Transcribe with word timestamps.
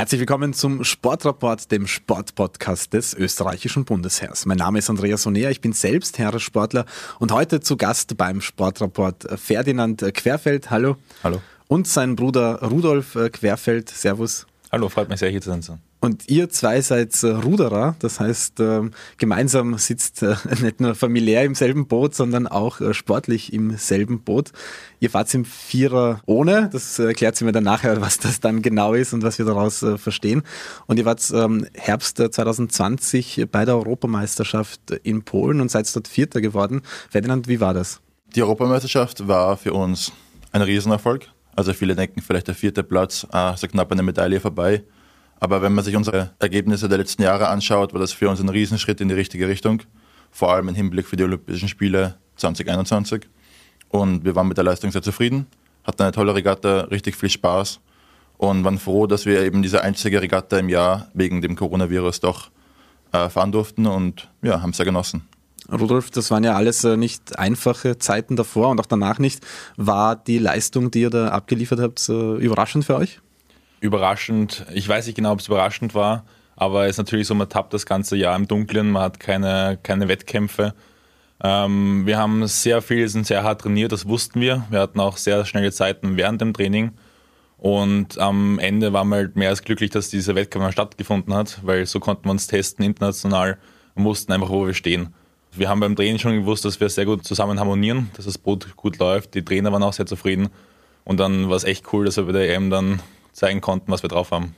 Herzlich 0.00 0.20
willkommen 0.20 0.54
zum 0.54 0.82
Sportrapport, 0.82 1.70
dem 1.70 1.86
Sportpodcast 1.86 2.94
des 2.94 3.12
österreichischen 3.12 3.84
Bundesheers. 3.84 4.46
Mein 4.46 4.56
Name 4.56 4.78
ist 4.78 4.88
Andreas 4.88 5.26
Onea, 5.26 5.50
ich 5.50 5.60
bin 5.60 5.74
selbst 5.74 6.18
Heeressportler 6.18 6.86
und 7.18 7.32
heute 7.32 7.60
zu 7.60 7.76
Gast 7.76 8.16
beim 8.16 8.40
Sportrapport 8.40 9.38
Ferdinand 9.38 10.02
Querfeld. 10.14 10.70
Hallo. 10.70 10.96
Hallo. 11.22 11.42
Und 11.68 11.86
sein 11.86 12.16
Bruder 12.16 12.62
Rudolf 12.62 13.12
Querfeld. 13.12 13.90
Servus. 13.90 14.46
Hallo, 14.72 14.88
freut 14.88 15.10
mich 15.10 15.18
sehr, 15.18 15.28
hier 15.28 15.42
zu 15.42 15.50
sein. 15.50 15.82
Und 16.00 16.30
ihr 16.30 16.48
zwei 16.48 16.80
seid 16.80 17.22
äh, 17.22 17.28
Ruderer, 17.28 17.94
das 17.98 18.20
heißt, 18.20 18.58
äh, 18.60 18.90
gemeinsam 19.18 19.76
sitzt 19.76 20.22
äh, 20.22 20.34
nicht 20.62 20.80
nur 20.80 20.94
familiär 20.94 21.44
im 21.44 21.54
selben 21.54 21.86
Boot, 21.86 22.14
sondern 22.14 22.46
auch 22.46 22.80
äh, 22.80 22.94
sportlich 22.94 23.52
im 23.52 23.76
selben 23.76 24.22
Boot. 24.22 24.50
Ihr 24.98 25.10
fahrt 25.10 25.32
im 25.34 25.44
Vierer 25.44 26.22
ohne, 26.24 26.70
das 26.72 26.98
erklärt 26.98 27.36
sie 27.36 27.44
mir 27.44 27.52
dann 27.52 27.64
nachher, 27.64 28.00
was 28.00 28.18
das 28.18 28.40
dann 28.40 28.62
genau 28.62 28.94
ist 28.94 29.12
und 29.12 29.22
was 29.22 29.38
wir 29.38 29.44
daraus 29.44 29.84
verstehen. 29.96 30.42
Und 30.86 30.98
ihr 30.98 31.04
wart 31.04 31.22
ähm, 31.34 31.66
Herbst 31.74 32.16
2020 32.16 33.46
bei 33.50 33.64
der 33.64 33.76
Europameisterschaft 33.76 34.90
in 35.02 35.22
Polen 35.22 35.60
und 35.60 35.70
seid 35.70 35.94
dort 35.94 36.08
Vierter 36.08 36.40
geworden. 36.40 36.82
Ferdinand, 37.10 37.48
wie 37.48 37.60
war 37.60 37.74
das? 37.74 38.00
Die 38.34 38.42
Europameisterschaft 38.42 39.26
war 39.26 39.56
für 39.56 39.72
uns 39.72 40.12
ein 40.52 40.62
Riesenerfolg. 40.62 41.28
Also 41.56 41.72
viele 41.72 41.94
denken 41.94 42.22
vielleicht 42.22 42.48
der 42.48 42.54
vierte 42.54 42.82
Platz, 42.82 43.26
ah, 43.30 43.56
so 43.56 43.66
knapp 43.66 43.90
eine 43.92 44.02
Medaille 44.02 44.40
vorbei. 44.40 44.82
Aber 45.40 45.62
wenn 45.62 45.72
man 45.72 45.82
sich 45.82 45.96
unsere 45.96 46.30
Ergebnisse 46.38 46.88
der 46.88 46.98
letzten 46.98 47.22
Jahre 47.22 47.48
anschaut, 47.48 47.94
war 47.94 48.00
das 48.00 48.12
für 48.12 48.28
uns 48.28 48.40
ein 48.40 48.48
Riesenschritt 48.50 49.00
in 49.00 49.08
die 49.08 49.14
richtige 49.14 49.48
Richtung. 49.48 49.82
Vor 50.30 50.52
allem 50.52 50.68
im 50.68 50.74
Hinblick 50.74 51.06
für 51.06 51.16
die 51.16 51.24
Olympischen 51.24 51.68
Spiele 51.68 52.16
2021. 52.36 53.28
Und 53.88 54.24
wir 54.24 54.36
waren 54.36 54.46
mit 54.46 54.58
der 54.58 54.64
Leistung 54.64 54.92
sehr 54.92 55.02
zufrieden, 55.02 55.46
hatten 55.82 56.02
eine 56.02 56.12
tolle 56.12 56.34
Regatta, 56.34 56.82
richtig 56.82 57.16
viel 57.16 57.30
Spaß 57.30 57.80
und 58.36 58.62
waren 58.64 58.78
froh, 58.78 59.06
dass 59.06 59.26
wir 59.26 59.42
eben 59.42 59.62
diese 59.62 59.82
einzige 59.82 60.22
Regatta 60.22 60.58
im 60.58 60.68
Jahr 60.68 61.08
wegen 61.14 61.40
dem 61.40 61.56
Coronavirus 61.56 62.20
doch 62.20 62.50
äh, 63.12 63.28
fahren 63.28 63.50
durften 63.50 63.86
und 63.86 64.30
ja, 64.42 64.62
haben 64.62 64.70
es 64.70 64.76
sehr 64.76 64.86
genossen. 64.86 65.26
Rudolf, 65.72 66.10
das 66.10 66.30
waren 66.30 66.44
ja 66.44 66.54
alles 66.54 66.84
äh, 66.84 66.96
nicht 66.96 67.38
einfache 67.38 67.98
Zeiten 67.98 68.36
davor 68.36 68.68
und 68.68 68.80
auch 68.80 68.86
danach 68.86 69.18
nicht. 69.18 69.44
War 69.76 70.16
die 70.16 70.38
Leistung, 70.38 70.90
die 70.90 71.02
ihr 71.02 71.10
da 71.10 71.28
abgeliefert 71.28 71.80
habt, 71.80 72.08
äh, 72.08 72.36
überraschend 72.36 72.84
für 72.84 72.96
euch? 72.96 73.20
Überraschend. 73.80 74.64
Ich 74.72 74.88
weiß 74.88 75.06
nicht 75.06 75.16
genau, 75.16 75.32
ob 75.32 75.40
es 75.40 75.48
überraschend 75.48 75.94
war, 75.94 76.24
aber 76.56 76.84
es 76.84 76.90
ist 76.90 76.98
natürlich 76.98 77.26
so, 77.26 77.34
man 77.34 77.48
tappt 77.48 77.74
das 77.74 77.86
ganze 77.86 78.16
Jahr 78.16 78.36
im 78.36 78.46
Dunkeln, 78.46 78.90
man 78.90 79.02
hat 79.02 79.20
keine, 79.20 79.78
keine 79.82 80.08
Wettkämpfe. 80.08 80.74
Ähm, 81.42 82.06
wir 82.06 82.18
haben 82.18 82.46
sehr 82.46 82.82
viel, 82.82 83.08
sind 83.08 83.26
sehr 83.26 83.42
hart 83.42 83.62
trainiert, 83.62 83.92
das 83.92 84.06
wussten 84.06 84.40
wir. 84.40 84.66
Wir 84.70 84.80
hatten 84.80 85.00
auch 85.00 85.16
sehr 85.16 85.44
schnelle 85.46 85.72
Zeiten 85.72 86.16
während 86.16 86.40
dem 86.40 86.52
Training. 86.52 86.92
Und 87.56 88.18
am 88.18 88.58
Ende 88.58 88.92
waren 88.92 89.08
wir 89.08 89.16
halt 89.16 89.36
mehr 89.36 89.50
als 89.50 89.62
glücklich, 89.62 89.90
dass 89.90 90.08
dieser 90.08 90.34
Wettkampf 90.34 90.72
stattgefunden 90.72 91.34
hat, 91.34 91.60
weil 91.62 91.84
so 91.86 92.00
konnten 92.00 92.24
wir 92.24 92.30
uns 92.30 92.46
testen 92.46 92.84
international 92.84 93.58
und 93.94 94.04
wussten 94.04 94.32
einfach, 94.32 94.48
wo 94.48 94.66
wir 94.66 94.74
stehen. 94.74 95.14
Wir 95.52 95.68
haben 95.68 95.80
beim 95.80 95.96
Training 95.96 96.18
schon 96.18 96.36
gewusst, 96.36 96.64
dass 96.64 96.80
wir 96.80 96.88
sehr 96.88 97.06
gut 97.06 97.24
zusammen 97.24 97.58
harmonieren, 97.58 98.10
dass 98.16 98.24
das 98.24 98.38
Boot 98.38 98.76
gut 98.76 98.98
läuft. 98.98 99.34
Die 99.34 99.44
Trainer 99.44 99.72
waren 99.72 99.82
auch 99.82 99.92
sehr 99.92 100.06
zufrieden. 100.06 100.48
Und 101.04 101.18
dann 101.18 101.48
war 101.48 101.56
es 101.56 101.64
echt 101.64 101.92
cool, 101.92 102.04
dass 102.04 102.16
wir 102.16 102.24
bei 102.24 102.32
der 102.32 102.54
EM 102.54 102.70
dann 102.70 103.00
zeigen 103.32 103.60
konnten, 103.60 103.90
was 103.90 104.02
wir 104.02 104.08
drauf 104.08 104.30
haben. 104.30 104.54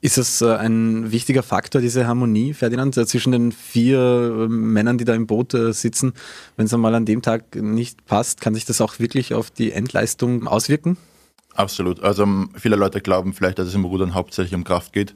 Ist 0.00 0.18
es 0.18 0.42
äh, 0.42 0.54
ein 0.54 1.10
wichtiger 1.10 1.42
Faktor, 1.42 1.80
diese 1.80 2.06
Harmonie, 2.06 2.52
Ferdinand, 2.52 2.96
äh, 2.96 3.06
zwischen 3.06 3.32
den 3.32 3.50
vier 3.50 3.98
äh, 3.98 4.48
Männern, 4.48 4.98
die 4.98 5.04
da 5.04 5.14
im 5.14 5.26
Boot 5.26 5.52
sitzen? 5.52 6.12
Wenn 6.56 6.66
es 6.66 6.74
einmal 6.74 6.94
an 6.94 7.06
dem 7.06 7.22
Tag 7.22 7.56
nicht 7.56 8.04
passt, 8.06 8.40
kann 8.40 8.54
sich 8.54 8.66
das 8.66 8.80
auch 8.80 8.98
wirklich 8.98 9.34
auf 9.34 9.50
die 9.50 9.72
Endleistung 9.72 10.46
auswirken? 10.46 10.98
Absolut. 11.54 12.02
Also 12.02 12.26
viele 12.54 12.76
Leute 12.76 13.00
glauben 13.00 13.32
vielleicht, 13.32 13.58
dass 13.58 13.68
es 13.68 13.74
im 13.74 13.84
Rudern 13.86 14.14
hauptsächlich 14.14 14.54
um 14.54 14.64
Kraft 14.64 14.92
geht. 14.92 15.14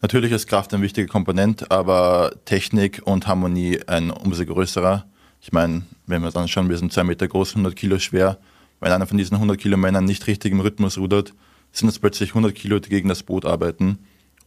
Natürlich 0.00 0.30
ist 0.30 0.46
Kraft 0.46 0.72
ein 0.72 0.82
wichtiger 0.82 1.08
Komponent, 1.08 1.72
aber 1.72 2.32
Technik 2.44 3.02
und 3.04 3.26
Harmonie 3.26 3.80
ein 3.88 4.10
umso 4.10 4.44
größerer. 4.44 5.04
Ich 5.40 5.52
meine, 5.52 5.82
wenn 6.06 6.22
wir 6.22 6.30
dann 6.30 6.46
schauen, 6.46 6.68
wir 6.68 6.78
sind 6.78 6.92
zwei 6.92 7.02
Meter 7.02 7.26
groß, 7.26 7.50
100 7.50 7.74
Kilo 7.74 7.98
schwer. 7.98 8.38
Wenn 8.80 8.92
einer 8.92 9.08
von 9.08 9.18
diesen 9.18 9.34
100 9.34 9.58
Kilo 9.58 9.76
Männern 9.76 10.04
nicht 10.04 10.28
richtig 10.28 10.52
im 10.52 10.60
Rhythmus 10.60 10.98
rudert, 10.98 11.34
sind 11.72 11.88
es 11.88 11.98
plötzlich 11.98 12.30
100 12.30 12.54
Kilo, 12.54 12.78
die 12.78 12.88
gegen 12.88 13.08
das 13.08 13.22
Boot 13.22 13.44
arbeiten. 13.44 13.98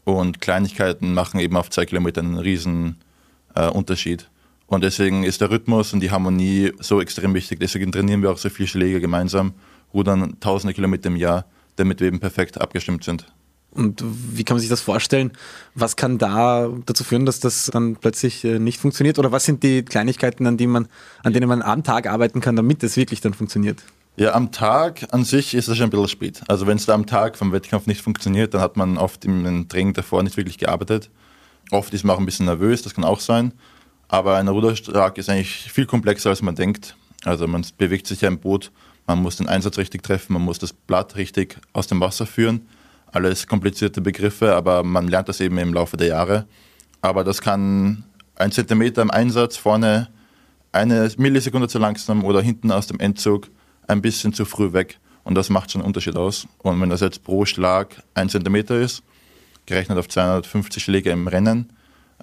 Und 0.03 0.41
Kleinigkeiten 0.41 1.13
machen 1.13 1.39
eben 1.39 1.55
auf 1.55 1.69
zwei 1.69 1.85
Kilometern 1.85 2.25
einen 2.25 2.37
riesen 2.37 2.97
äh, 3.55 3.67
Unterschied. 3.67 4.29
Und 4.67 4.83
deswegen 4.83 5.23
ist 5.23 5.41
der 5.41 5.51
Rhythmus 5.51 5.93
und 5.93 5.99
die 5.99 6.11
Harmonie 6.11 6.71
so 6.79 7.01
extrem 7.01 7.33
wichtig. 7.33 7.59
Deswegen 7.59 7.91
trainieren 7.91 8.21
wir 8.21 8.31
auch 8.31 8.37
so 8.37 8.49
viele 8.49 8.67
Schläge 8.67 9.01
gemeinsam, 9.01 9.53
rudern 9.93 10.39
tausende 10.39 10.73
Kilometer 10.73 11.07
im 11.07 11.17
Jahr, 11.17 11.45
damit 11.75 11.99
wir 11.99 12.07
eben 12.07 12.19
perfekt 12.19 12.59
abgestimmt 12.59 13.03
sind. 13.03 13.25
Und 13.71 14.03
wie 14.03 14.43
kann 14.43 14.55
man 14.55 14.61
sich 14.61 14.69
das 14.69 14.81
vorstellen? 14.81 15.31
Was 15.75 15.95
kann 15.95 16.17
da 16.17 16.69
dazu 16.85 17.03
führen, 17.03 17.25
dass 17.25 17.39
das 17.39 17.69
dann 17.71 17.95
plötzlich 17.95 18.43
äh, 18.43 18.59
nicht 18.59 18.79
funktioniert? 18.79 19.17
Oder 19.17 19.31
was 19.31 19.45
sind 19.45 19.63
die 19.63 19.83
Kleinigkeiten, 19.83 20.45
an, 20.45 20.57
man, 20.67 20.87
an 21.23 21.33
denen 21.33 21.47
man 21.47 21.61
am 21.61 21.83
Tag 21.83 22.07
arbeiten 22.07 22.41
kann, 22.41 22.55
damit 22.55 22.83
es 22.83 22.97
wirklich 22.97 23.21
dann 23.21 23.33
funktioniert? 23.33 23.83
Ja, 24.17 24.33
am 24.33 24.51
Tag 24.51 25.07
an 25.13 25.23
sich 25.23 25.53
ist 25.53 25.69
es 25.69 25.77
schon 25.77 25.87
ein 25.87 25.89
bisschen 25.89 26.09
spät. 26.09 26.41
Also 26.49 26.67
wenn 26.67 26.75
es 26.75 26.85
da 26.85 26.93
am 26.93 27.05
Tag 27.05 27.37
vom 27.37 27.53
Wettkampf 27.53 27.87
nicht 27.87 28.01
funktioniert, 28.01 28.53
dann 28.53 28.61
hat 28.61 28.75
man 28.75 28.97
oft 28.97 29.23
im 29.23 29.69
Training 29.69 29.93
davor 29.93 30.21
nicht 30.21 30.35
wirklich 30.35 30.57
gearbeitet. 30.57 31.09
Oft 31.71 31.93
ist 31.93 32.03
man 32.03 32.15
auch 32.15 32.19
ein 32.19 32.25
bisschen 32.25 32.45
nervös, 32.45 32.81
das 32.81 32.93
kann 32.93 33.05
auch 33.05 33.21
sein. 33.21 33.53
Aber 34.09 34.35
ein 34.35 34.49
Ruderschlag 34.49 35.17
ist 35.17 35.29
eigentlich 35.29 35.71
viel 35.71 35.85
komplexer, 35.85 36.29
als 36.29 36.41
man 36.41 36.55
denkt. 36.55 36.97
Also 37.23 37.47
man 37.47 37.65
bewegt 37.77 38.05
sich 38.05 38.21
ja 38.21 38.27
im 38.27 38.39
Boot, 38.39 38.71
man 39.07 39.21
muss 39.21 39.37
den 39.37 39.47
Einsatz 39.47 39.77
richtig 39.77 40.03
treffen, 40.03 40.33
man 40.33 40.41
muss 40.41 40.59
das 40.59 40.73
Blatt 40.73 41.15
richtig 41.15 41.57
aus 41.71 41.87
dem 41.87 42.01
Wasser 42.01 42.25
führen. 42.25 42.67
Alles 43.13 43.47
komplizierte 43.47 44.01
Begriffe, 44.01 44.55
aber 44.55 44.83
man 44.83 45.07
lernt 45.07 45.29
das 45.29 45.39
eben 45.39 45.57
im 45.57 45.73
Laufe 45.73 45.95
der 45.95 46.07
Jahre. 46.07 46.45
Aber 47.01 47.23
das 47.23 47.41
kann 47.41 48.03
ein 48.35 48.51
Zentimeter 48.51 49.01
im 49.01 49.11
Einsatz 49.11 49.55
vorne 49.55 50.09
eine 50.73 51.09
Millisekunde 51.17 51.69
zu 51.69 51.79
langsam 51.79 52.25
oder 52.25 52.41
hinten 52.41 52.71
aus 52.71 52.87
dem 52.87 52.99
Endzug 52.99 53.49
ein 53.87 54.01
bisschen 54.01 54.33
zu 54.33 54.45
früh 54.45 54.73
weg. 54.73 54.99
Und 55.23 55.35
das 55.35 55.49
macht 55.49 55.71
schon 55.71 55.81
einen 55.81 55.87
Unterschied 55.87 56.15
aus. 56.15 56.47
Und 56.59 56.81
wenn 56.81 56.89
das 56.89 57.01
jetzt 57.01 57.23
pro 57.23 57.45
Schlag 57.45 58.01
ein 58.13 58.29
Zentimeter 58.29 58.79
ist, 58.79 59.03
gerechnet 59.65 59.97
auf 59.97 60.09
250 60.09 60.83
Schläge 60.83 61.11
im 61.11 61.27
Rennen, 61.27 61.71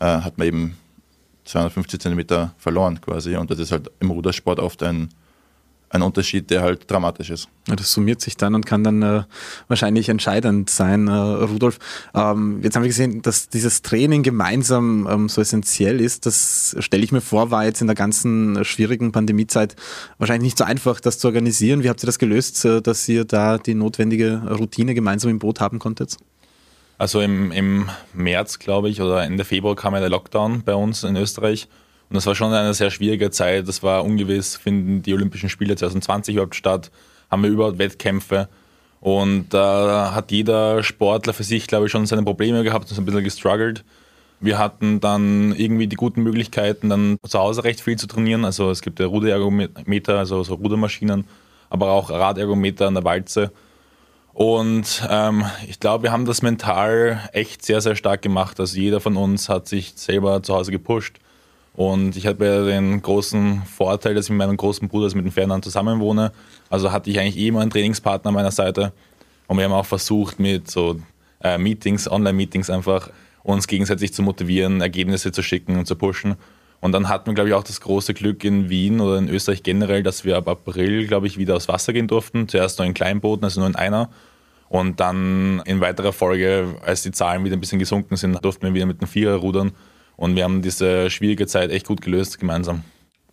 äh, 0.01 0.05
hat 0.05 0.39
man 0.39 0.47
eben 0.47 0.77
250 1.45 2.01
Zentimeter 2.01 2.55
verloren 2.59 3.01
quasi. 3.01 3.37
Und 3.37 3.51
das 3.51 3.59
ist 3.59 3.73
halt 3.73 3.91
im 4.01 4.11
Rudersport 4.11 4.59
oft 4.59 4.83
ein 4.83 5.11
ein 5.91 6.03
Unterschied, 6.03 6.51
der 6.51 6.63
halt 6.63 6.91
dramatisch 6.91 7.31
ist. 7.31 7.49
Ja, 7.67 7.77
das 7.77 7.93
summiert 7.93 8.21
sich 8.21 8.37
dann 8.37 8.55
und 8.55 8.67
kann 8.67 8.85
dann 8.85 9.03
äh, 9.03 9.23
wahrscheinlich 9.69 10.09
entscheidend 10.09 10.71
sein, 10.71 11.09
äh, 11.09 11.13
Rudolf. 11.13 11.79
Ähm, 12.15 12.61
jetzt 12.63 12.77
haben 12.77 12.83
wir 12.83 12.89
gesehen, 12.89 13.23
dass 13.23 13.49
dieses 13.49 13.83
Training 13.83 14.23
gemeinsam 14.23 15.09
ähm, 15.11 15.29
so 15.29 15.41
essentiell 15.41 16.01
ist. 16.01 16.27
Das 16.27 16.77
stelle 16.79 17.05
ich 17.05 17.13
mir 17.13 17.21
vor, 17.21 17.51
war 17.51 17.65
jetzt 17.65 17.81
in 17.81 17.87
der 17.87 17.97
ganzen 17.97 18.65
schwierigen 18.65 19.13
Pandemiezeit 19.13 19.77
wahrscheinlich 20.19 20.49
nicht 20.49 20.59
so 20.59 20.65
einfach, 20.65 21.01
das 21.01 21.19
zu 21.19 21.29
organisieren. 21.29 21.83
Wie 21.83 21.89
habt 21.89 22.03
ihr 22.03 22.07
das 22.07 22.19
gelöst, 22.19 22.65
äh, 22.65 22.83
dass 22.83 23.09
ihr 23.09 23.25
da 23.25 23.59
die 23.59 23.75
notwendige 23.75 24.43
Routine 24.59 24.95
gemeinsam 24.95 25.31
im 25.31 25.39
Boot 25.39 25.61
haben 25.61 25.79
konntet? 25.79 26.17
Also 26.99 27.21
im, 27.21 27.53
im 27.53 27.89
März, 28.13 28.59
glaube 28.59 28.91
ich, 28.91 29.01
oder 29.01 29.23
Ende 29.23 29.45
Februar 29.45 29.77
kam 29.77 29.95
ja 29.95 30.01
der 30.01 30.11
Lockdown 30.11 30.63
bei 30.65 30.75
uns 30.75 31.05
in 31.05 31.17
Österreich. 31.17 31.69
Und 32.09 32.17
das 32.17 32.27
war 32.27 32.35
schon 32.35 32.53
eine 32.53 32.73
sehr 32.73 32.91
schwierige 32.91 33.31
Zeit. 33.31 33.69
Das 33.69 33.83
war 33.83 34.05
ungewiss, 34.05 34.57
finden 34.57 35.03
die 35.03 35.13
Olympischen 35.13 35.51
Spiele 35.51 35.77
2020 35.77 36.35
überhaupt 36.35 36.55
statt, 36.55 36.91
haben 37.31 37.43
wir 37.43 37.51
überhaupt 37.51 37.79
Wettkämpfe. 37.79 38.49
Und 39.01 39.51
da 39.51 40.09
äh, 40.09 40.15
hat 40.15 40.33
jeder 40.33 40.83
Sportler 40.83 41.33
für 41.33 41.45
sich, 41.45 41.67
glaube 41.67 41.87
ich, 41.87 41.93
schon 41.93 42.07
seine 42.07 42.23
Probleme 42.23 42.65
gehabt 42.65 42.89
und 42.89 42.95
so 42.95 43.03
ein 43.03 43.05
bisschen 43.05 43.25
gestruggelt. 43.25 43.85
Wir 44.41 44.59
hatten 44.59 45.01
dann 45.01 45.55
irgendwie 45.55 45.87
die 45.87 45.97
guten 45.97 46.23
Möglichkeiten, 46.23 46.89
dann 46.89 47.19
zu 47.27 47.39
Hause 47.39 47.65
recht 47.65 47.81
viel 47.81 47.97
zu 47.97 48.07
trainieren. 48.07 48.45
Also 48.45 48.71
es 48.71 48.83
gibt 48.83 49.01
ja 49.01 49.07
Ruderergometer, 49.07 50.19
also 50.19 50.43
so 50.43 50.55
Rudermaschinen, 50.55 51.25
aber 51.71 51.91
auch 51.91 52.11
Radergometer 52.11 52.87
an 52.87 52.95
der 52.95 53.05
Walze. 53.05 53.53
Und 54.33 55.07
ähm, 55.11 55.45
ich 55.69 55.81
glaube, 55.81 56.05
wir 56.05 56.13
haben 56.13 56.25
das 56.25 56.43
mental 56.43 57.29
echt 57.33 57.65
sehr, 57.65 57.81
sehr 57.81 57.97
stark 57.97 58.23
gemacht. 58.23 58.59
Also 58.61 58.79
jeder 58.79 59.01
von 59.01 59.17
uns 59.17 59.49
hat 59.49 59.69
sich 59.69 59.93
selber 59.97 60.43
zu 60.43 60.55
Hause 60.55 60.71
gepusht 60.71 61.19
und 61.79 62.17
ich 62.17 62.27
hatte 62.27 62.45
ja 62.45 62.65
den 62.65 63.01
großen 63.03 63.63
Vorteil, 63.63 64.13
dass 64.17 64.25
ich 64.25 64.31
mit 64.31 64.39
meinem 64.39 64.57
großen 64.57 64.89
Bruder, 64.89 65.05
also 65.05 65.17
mit 65.17 65.27
dem 65.27 65.31
Fernand, 65.31 65.63
zusammenwohne. 65.63 66.33
Also 66.71 66.91
hatte 66.91 67.09
ich 67.09 67.21
eigentlich 67.21 67.39
eh 67.39 67.47
immer 67.47 67.61
einen 67.61 67.71
Trainingspartner 67.71 68.31
an 68.31 68.35
meiner 68.35 68.51
Seite. 68.51 68.93
Und 69.47 69.59
wir 69.59 69.65
haben 69.65 69.73
auch 69.73 69.87
versucht, 69.87 70.41
mit 70.41 70.69
so 70.69 71.01
äh, 71.41 71.57
Meetings, 71.57 72.11
Online-Meetings 72.11 72.69
einfach 72.69 73.11
uns 73.45 73.69
gegenseitig 73.69 74.13
zu 74.13 74.23
motivieren, 74.23 74.81
Ergebnisse 74.81 75.31
zu 75.31 75.41
schicken 75.41 75.77
und 75.77 75.87
zu 75.87 75.95
pushen. 75.95 76.35
Und 76.81 76.91
dann 76.91 77.09
hatten 77.09 77.27
wir, 77.29 77.35
glaube 77.35 77.51
ich, 77.51 77.55
auch 77.55 77.63
das 77.63 77.81
große 77.81 78.13
Glück 78.13 78.43
in 78.43 78.69
Wien 78.69 79.01
oder 79.01 79.17
in 79.17 79.29
Österreich 79.29 79.63
generell, 79.63 80.03
dass 80.03 80.25
wir 80.25 80.37
ab 80.37 80.49
April, 80.49 81.07
glaube 81.07 81.29
ich, 81.29 81.39
wieder 81.39 81.55
aufs 81.55 81.69
Wasser 81.69 81.93
gehen 81.93 82.09
durften. 82.09 82.49
Zuerst 82.49 82.81
nur 82.81 82.89
in 82.89 82.95
Kleinbooten, 82.95 83.45
also 83.45 83.61
nur 83.61 83.69
in 83.69 83.77
einer. 83.77 84.11
Und 84.69 84.99
dann 84.99 85.63
in 85.65 85.81
weiterer 85.81 86.13
Folge, 86.13 86.75
als 86.85 87.03
die 87.03 87.13
Zahlen 87.13 87.45
wieder 87.45 87.57
ein 87.57 87.61
bisschen 87.61 87.79
gesunken 87.79 88.17
sind, 88.17 88.45
durften 88.45 88.67
wir 88.67 88.75
wieder 88.75 88.87
mit 88.87 89.01
dem 89.01 89.07
Vierer 89.07 89.37
rudern. 89.37 89.71
Und 90.19 90.35
wir 90.35 90.43
haben 90.43 90.63
diese 90.63 91.11
schwierige 91.11 91.47
Zeit 91.47 91.71
echt 91.71 91.87
gut 91.87 92.01
gelöst 92.01 92.41
gemeinsam. 92.41 92.83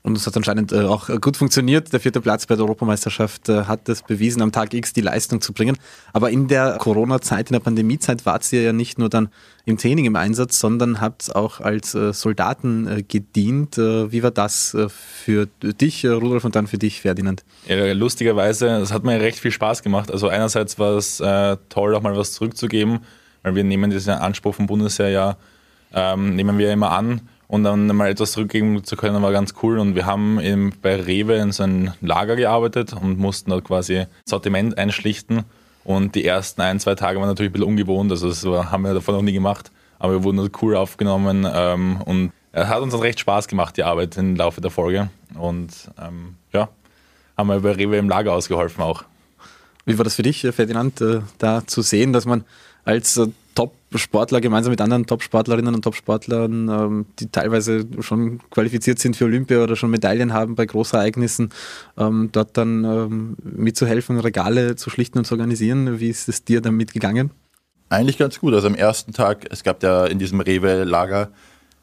Und 0.04 0.16
es 0.16 0.28
hat 0.28 0.38
anscheinend 0.38 0.72
äh, 0.72 0.82
auch 0.82 1.10
gut 1.20 1.36
funktioniert. 1.36 1.92
Der 1.92 2.00
vierte 2.00 2.22
Platz 2.22 2.46
bei 2.46 2.54
der 2.54 2.64
Europameisterschaft 2.66 3.50
äh, 3.50 3.64
hat 3.64 3.90
es 3.90 4.04
bewiesen, 4.04 4.44
am 4.44 4.52
Tag 4.52 4.72
X 4.72 4.94
die 4.94 5.02
Leistung 5.02 5.42
zu 5.42 5.52
bringen. 5.52 5.78
Aber 6.14 6.30
in 6.30 6.48
der 6.48 6.78
Corona-Zeit, 6.78 7.50
in 7.50 7.54
der 7.54 7.60
Pandemiezeit 7.60 8.24
wart 8.24 8.54
ihr 8.54 8.62
ja 8.62 8.72
nicht 8.72 9.00
nur 9.00 9.10
dann 9.10 9.30
im 9.66 9.80
Training 9.80 10.06
im 10.06 10.16
Einsatz, 10.16 10.60
sondern 10.60 11.02
habt 11.02 11.36
auch 11.36 11.60
als 11.60 11.96
äh, 11.96 12.14
Soldaten 12.14 13.04
gedient. 13.08 13.78
Wie 13.78 14.22
war 14.22 14.30
das 14.30 14.78
für 14.88 15.48
dich, 15.64 16.06
Rudolf, 16.06 16.46
und 16.46 16.56
dann 16.56 16.68
für 16.68 16.78
dich, 16.78 17.02
Ferdinand? 17.02 17.44
Ja, 17.68 17.92
lustigerweise, 17.94 18.68
es 18.68 18.94
hat 18.94 19.04
mir 19.04 19.20
recht 19.20 19.40
viel 19.40 19.50
Spaß 19.50 19.82
gemacht. 19.82 20.12
Also 20.12 20.28
einerseits 20.28 20.78
war 20.78 20.98
es 20.98 21.20
äh, 21.20 21.58
toll, 21.70 21.96
auch 21.96 22.04
mal 22.04 22.16
was 22.16 22.34
zurückzugeben, 22.34 23.00
weil 23.42 23.56
wir 23.56 23.64
nehmen 23.64 23.90
diesen 23.90 24.14
Anspruch 24.14 24.54
vom 24.54 24.68
Bundesheer 24.68 25.10
ja, 25.10 25.38
ähm, 25.96 26.36
nehmen 26.36 26.58
wir 26.58 26.72
immer 26.72 26.92
an 26.92 27.22
und 27.48 27.64
dann 27.64 27.88
mal 27.88 28.10
etwas 28.10 28.34
zurückgeben 28.34 28.84
zu 28.84 28.96
können, 28.96 29.22
war 29.22 29.32
ganz 29.32 29.54
cool. 29.64 29.80
Und 29.80 29.96
wir 29.96 30.06
haben 30.06 30.40
eben 30.40 30.74
bei 30.82 30.96
Rewe 30.96 31.36
in 31.36 31.52
so 31.52 31.64
einem 31.64 31.94
Lager 32.02 32.36
gearbeitet 32.36 32.94
und 32.94 33.18
mussten 33.18 33.52
dort 33.52 33.64
quasi 33.64 34.06
Sortiment 34.26 34.78
einschlichten. 34.78 35.44
Und 35.84 36.16
die 36.16 36.26
ersten 36.26 36.62
ein, 36.62 36.80
zwei 36.80 36.96
Tage 36.96 37.20
waren 37.20 37.28
natürlich 37.28 37.52
ein 37.52 37.54
bisschen 37.54 37.68
ungewohnt, 37.68 38.12
also 38.12 38.28
das 38.28 38.44
haben 38.44 38.84
wir 38.84 38.94
davon 38.94 39.16
noch 39.16 39.22
nie 39.22 39.34
gemacht. 39.34 39.72
Aber 40.00 40.14
wir 40.14 40.24
wurden 40.24 40.50
cool 40.62 40.76
aufgenommen 40.76 41.48
ähm, 41.52 42.02
und 42.02 42.32
es 42.52 42.68
hat 42.68 42.82
uns 42.82 42.92
dann 42.94 43.02
recht 43.02 43.20
Spaß 43.20 43.48
gemacht, 43.48 43.78
die 43.78 43.84
Arbeit 43.84 44.18
im 44.18 44.36
Laufe 44.36 44.62
der 44.62 44.72
Folge. 44.72 45.10
Und 45.38 45.72
ähm, 46.02 46.36
ja, 46.54 46.70
haben 47.38 47.48
wir 47.48 47.60
bei 47.60 47.72
Rewe 47.72 47.98
im 47.98 48.10
Lager 48.10 48.34
ausgeholfen 48.34 48.84
auch. 48.84 49.04
Wie 49.86 49.98
war 49.98 50.04
das 50.04 50.16
für 50.16 50.24
dich, 50.24 50.42
Ferdinand, 50.42 51.00
äh, 51.02 51.22
da 51.38 51.66
zu 51.68 51.82
sehen, 51.82 52.12
dass 52.12 52.26
man 52.26 52.44
als 52.86 53.18
äh, 53.18 53.28
Top-Sportler 53.56 54.42
gemeinsam 54.42 54.72
mit 54.72 54.82
anderen 54.82 55.06
Top-Sportlerinnen 55.06 55.74
und 55.74 55.82
Top-Sportlern, 55.82 56.70
ähm, 56.70 57.06
die 57.20 57.28
teilweise 57.28 57.86
schon 58.02 58.40
qualifiziert 58.52 59.00
sind 59.00 59.16
für 59.16 59.26
Olympia 59.26 59.64
oder 59.64 59.76
schon 59.76 59.90
Medaillen 59.90 60.34
haben 60.34 60.56
bei 60.56 60.66
Großereignissen, 60.66 61.50
ähm, 61.98 62.30
dort 62.32 62.58
dann 62.58 62.84
ähm, 62.84 63.38
mitzuhelfen, 63.44 64.20
Regale 64.20 64.76
zu 64.76 64.90
schlichten 64.90 65.18
und 65.18 65.26
zu 65.26 65.34
organisieren. 65.34 66.00
Wie 66.00 66.10
ist 66.10 66.30
es 66.30 66.44
dir 66.44 66.62
damit 66.62 66.94
gegangen? 66.94 67.32
Eigentlich 67.90 68.18
ganz 68.18 68.40
gut. 68.40 68.54
Also 68.54 68.68
am 68.68 68.76
ersten 68.76 69.14
Tag, 69.14 69.48
es 69.50 69.64
gab 69.64 69.82
ja 69.84 70.06
in 70.06 70.20
diesem 70.20 70.42
Rewe-Lager, 70.42 71.30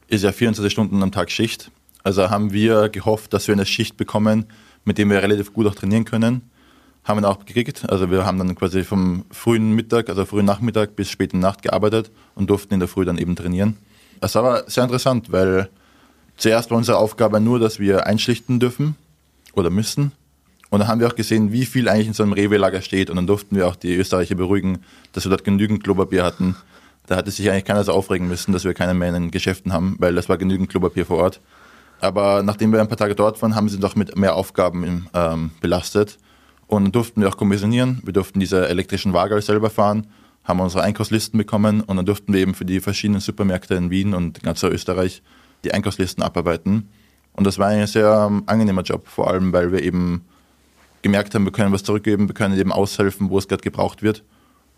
ist 0.08 0.24
ja 0.24 0.32
24 0.32 0.70
Stunden 0.70 1.02
am 1.02 1.10
Tag 1.10 1.30
Schicht. 1.30 1.70
Also 2.04 2.28
haben 2.28 2.52
wir 2.52 2.88
gehofft, 2.90 3.32
dass 3.32 3.48
wir 3.48 3.54
eine 3.54 3.64
Schicht 3.64 3.96
bekommen, 3.96 4.46
mit 4.84 4.98
dem 4.98 5.08
wir 5.10 5.22
relativ 5.22 5.54
gut 5.54 5.66
auch 5.66 5.74
trainieren 5.74 6.04
können 6.04 6.42
haben 7.04 7.20
wir 7.20 7.28
auch 7.28 7.44
gekriegt. 7.44 7.88
Also 7.88 8.10
wir 8.10 8.24
haben 8.24 8.38
dann 8.38 8.54
quasi 8.54 8.84
vom 8.84 9.24
frühen 9.30 9.72
Mittag, 9.72 10.08
also 10.08 10.24
frühen 10.24 10.46
Nachmittag 10.46 10.94
bis 10.96 11.10
späten 11.10 11.40
Nacht 11.40 11.62
gearbeitet 11.62 12.10
und 12.34 12.48
durften 12.48 12.74
in 12.74 12.80
der 12.80 12.88
Früh 12.88 13.04
dann 13.04 13.18
eben 13.18 13.36
trainieren. 13.36 13.76
Das 14.20 14.34
war 14.34 14.44
aber 14.44 14.70
sehr 14.70 14.84
interessant, 14.84 15.32
weil 15.32 15.68
zuerst 16.36 16.70
war 16.70 16.78
unsere 16.78 16.98
Aufgabe 16.98 17.40
nur, 17.40 17.58
dass 17.58 17.80
wir 17.80 18.06
einschlichten 18.06 18.60
dürfen 18.60 18.96
oder 19.54 19.70
müssen. 19.70 20.12
Und 20.70 20.78
dann 20.78 20.88
haben 20.88 21.00
wir 21.00 21.08
auch 21.08 21.16
gesehen, 21.16 21.52
wie 21.52 21.66
viel 21.66 21.88
eigentlich 21.88 22.06
in 22.06 22.14
so 22.14 22.22
einem 22.22 22.32
Rewe-Lager 22.32 22.80
steht. 22.80 23.10
Und 23.10 23.16
dann 23.16 23.26
durften 23.26 23.56
wir 23.56 23.68
auch 23.68 23.76
die 23.76 23.94
Österreicher 23.94 24.36
beruhigen, 24.36 24.78
dass 25.12 25.26
wir 25.26 25.30
dort 25.30 25.44
genügend 25.44 25.84
Klopapier 25.84 26.24
hatten. 26.24 26.56
Da 27.06 27.16
hatte 27.16 27.30
sich 27.30 27.50
eigentlich 27.50 27.64
keiner 27.64 27.84
so 27.84 27.92
aufregen 27.92 28.28
müssen, 28.28 28.52
dass 28.52 28.64
wir 28.64 28.72
keinen 28.72 28.96
mehr 28.96 29.08
in 29.08 29.14
den 29.14 29.30
Geschäften 29.30 29.72
haben, 29.72 29.96
weil 29.98 30.14
das 30.14 30.28
war 30.30 30.38
genügend 30.38 30.70
Klopapier 30.70 31.04
vor 31.04 31.18
Ort. 31.18 31.40
Aber 32.00 32.42
nachdem 32.42 32.72
wir 32.72 32.80
ein 32.80 32.88
paar 32.88 32.96
Tage 32.96 33.14
dort 33.14 33.42
waren, 33.42 33.54
haben 33.54 33.68
sie 33.68 33.78
doch 33.78 33.96
mit 33.96 34.16
mehr 34.16 34.34
Aufgaben 34.34 35.08
ähm, 35.12 35.50
belastet. 35.60 36.18
Und 36.66 36.84
dann 36.84 36.92
durften 36.92 37.20
wir 37.20 37.28
auch 37.28 37.36
kommissionieren. 37.36 38.00
Wir 38.04 38.12
durften 38.12 38.40
diese 38.40 38.68
elektrischen 38.68 39.12
Wagen 39.12 39.40
selber 39.40 39.70
fahren, 39.70 40.06
haben 40.44 40.60
unsere 40.60 40.82
Einkaufslisten 40.82 41.38
bekommen 41.38 41.82
und 41.82 41.96
dann 41.96 42.06
durften 42.06 42.32
wir 42.32 42.40
eben 42.40 42.54
für 42.54 42.64
die 42.64 42.80
verschiedenen 42.80 43.20
Supermärkte 43.20 43.74
in 43.74 43.90
Wien 43.90 44.14
und 44.14 44.42
ganz 44.42 44.62
Österreich 44.62 45.22
die 45.64 45.72
Einkaufslisten 45.72 46.22
abarbeiten. 46.22 46.88
Und 47.34 47.46
das 47.46 47.58
war 47.58 47.68
ein 47.68 47.86
sehr 47.86 48.26
ähm, 48.28 48.42
angenehmer 48.46 48.82
Job, 48.82 49.06
vor 49.06 49.28
allem 49.28 49.52
weil 49.52 49.72
wir 49.72 49.82
eben 49.82 50.24
gemerkt 51.02 51.34
haben, 51.34 51.44
wir 51.44 51.52
können 51.52 51.72
was 51.72 51.82
zurückgeben, 51.82 52.28
wir 52.28 52.34
können 52.34 52.58
eben 52.58 52.72
aushelfen, 52.72 53.30
wo 53.30 53.38
es 53.38 53.48
gerade 53.48 53.62
gebraucht 53.62 54.02
wird. 54.02 54.24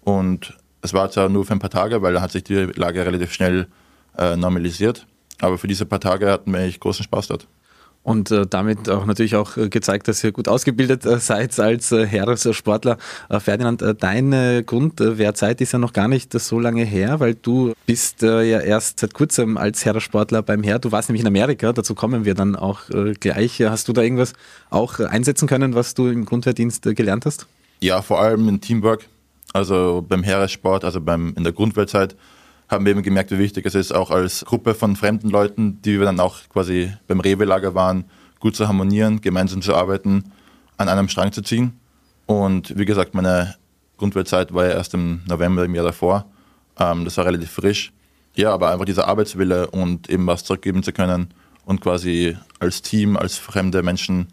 Und 0.03 0.57
es 0.83 0.93
war 0.93 1.11
zwar 1.11 1.29
nur 1.29 1.45
für 1.45 1.53
ein 1.53 1.59
paar 1.59 1.71
Tage, 1.71 2.03
weil 2.03 2.15
da 2.15 2.21
hat 2.21 2.33
sich 2.33 2.45
die 2.45 2.55
Lage 2.55 3.05
relativ 3.05 3.33
schnell 3.33 3.69
äh, 4.17 4.37
normalisiert. 4.37 5.07
Aber 5.41 5.59
für 5.59 5.67
diese 5.67 5.87
paar 5.87 6.01
Tage 6.01 6.31
hatten 6.31 6.53
wir 6.53 6.61
echt 6.61 6.81
großen 6.81 7.05
Spaß 7.05 7.29
dort 7.29 7.49
und 8.05 8.31
äh, 8.31 8.47
damit 8.47 8.89
auch 8.89 9.07
natürlich 9.07 9.35
auch 9.35 9.57
äh, 9.57 9.69
gezeigt, 9.69 10.07
dass 10.07 10.23
ihr 10.23 10.31
gut 10.31 10.47
ausgebildet 10.47 11.05
äh, 11.07 11.19
seid 11.19 11.59
als 11.59 11.91
äh, 11.91 12.07
Heeressportler. 12.07 12.99
Äh, 13.31 13.41
Ferdinand, 13.41 13.81
äh, 13.83 13.95
deine 13.95 14.63
Grundwehrzeit 14.63 15.61
ist 15.63 15.73
ja 15.73 15.79
noch 15.79 15.95
gar 15.95 16.07
nicht 16.07 16.39
so 16.39 16.61
lange 16.61 16.85
her, 16.85 17.19
weil 17.19 17.35
du 17.35 17.73
bist 17.87 18.23
äh, 18.23 18.43
ja 18.43 18.61
erst 18.61 19.01
seit 19.01 19.15
kurzem 19.15 19.57
als 19.57 19.85
Heeressportler 19.85 20.43
beim 20.43 20.63
Heer. 20.63 20.79
Du 20.79 20.93
warst 20.93 21.09
nämlich 21.09 21.23
in 21.23 21.27
Amerika, 21.27 21.73
dazu 21.73 21.95
kommen 21.95 22.27
wir 22.27 22.35
dann 22.35 22.57
auch 22.57 22.91
äh, 22.91 23.15
gleich. 23.15 23.61
Hast 23.63 23.89
du 23.89 23.95
da 23.95 24.03
irgendwas 24.03 24.35
auch 24.69 25.01
einsetzen 25.01 25.49
können, 25.49 25.75
was 25.75 25.95
du 25.95 26.09
im 26.09 26.27
Grundwehrdienst 26.27 26.87
äh, 26.87 26.95
gelernt 26.95 27.25
hast? 27.25 27.47
Ja, 27.81 28.03
vor 28.03 28.21
allem 28.21 28.47
in 28.49 28.61
Teamwork. 28.61 29.07
Also 29.55 30.05
beim 30.07 30.23
Heeressport, 30.23 30.85
also 30.85 31.01
beim, 31.01 31.33
in 31.37 31.45
der 31.45 31.55
Grundwehrzeit 31.55 32.17
haben 32.69 32.85
wir 32.85 32.93
eben 32.93 33.03
gemerkt, 33.03 33.31
wie 33.31 33.39
wichtig 33.39 33.67
es 33.67 33.75
ist, 33.75 33.93
auch 33.93 34.11
als 34.11 34.45
Gruppe 34.45 34.75
von 34.75 34.97
fremden 34.97 35.31
Leuten, 35.31 35.81
die 35.83 35.99
wir 35.99 36.07
dann 36.07 36.21
auch 36.21 36.39
quasi 36.49 36.93
beim 37.07 37.21
Rewe-Lager 37.21 37.75
waren, 37.75 38.05
gut 38.41 38.57
zu 38.57 38.69
harmonieren, 38.69 39.21
gemeinsam 39.21 39.63
zu 39.63 39.75
arbeiten, 39.75 40.33
an 40.77 40.89
einem 40.89 41.09
Strang 41.09 41.33
zu 41.33 41.43
ziehen. 41.43 41.79
Und 42.27 42.77
wie 42.77 42.85
gesagt, 42.85 43.15
meine 43.15 43.55
Grundwehrzeit 43.97 44.53
war 44.53 44.67
ja 44.67 44.73
erst 44.73 44.95
im 44.95 45.23
November 45.27 45.65
im 45.65 45.75
Jahr 45.75 45.85
davor. 45.85 46.27
Ähm, 46.79 47.05
das 47.05 47.17
war 47.17 47.27
relativ 47.27 47.51
frisch. 47.51 47.93
Ja, 48.35 48.53
aber 48.53 48.73
einfach 48.73 48.85
dieser 48.85 49.07
Arbeitswille 49.07 49.71
und 49.71 50.11
eben 50.11 50.27
was 50.27 50.45
zurückgeben 50.45 50.83
zu 50.83 50.93
können 50.93 51.29
und 51.65 51.81
quasi 51.81 52.37
als 52.59 52.83
Team, 52.83 53.17
als 53.17 53.39
fremde 53.39 53.83
Menschen 53.83 54.29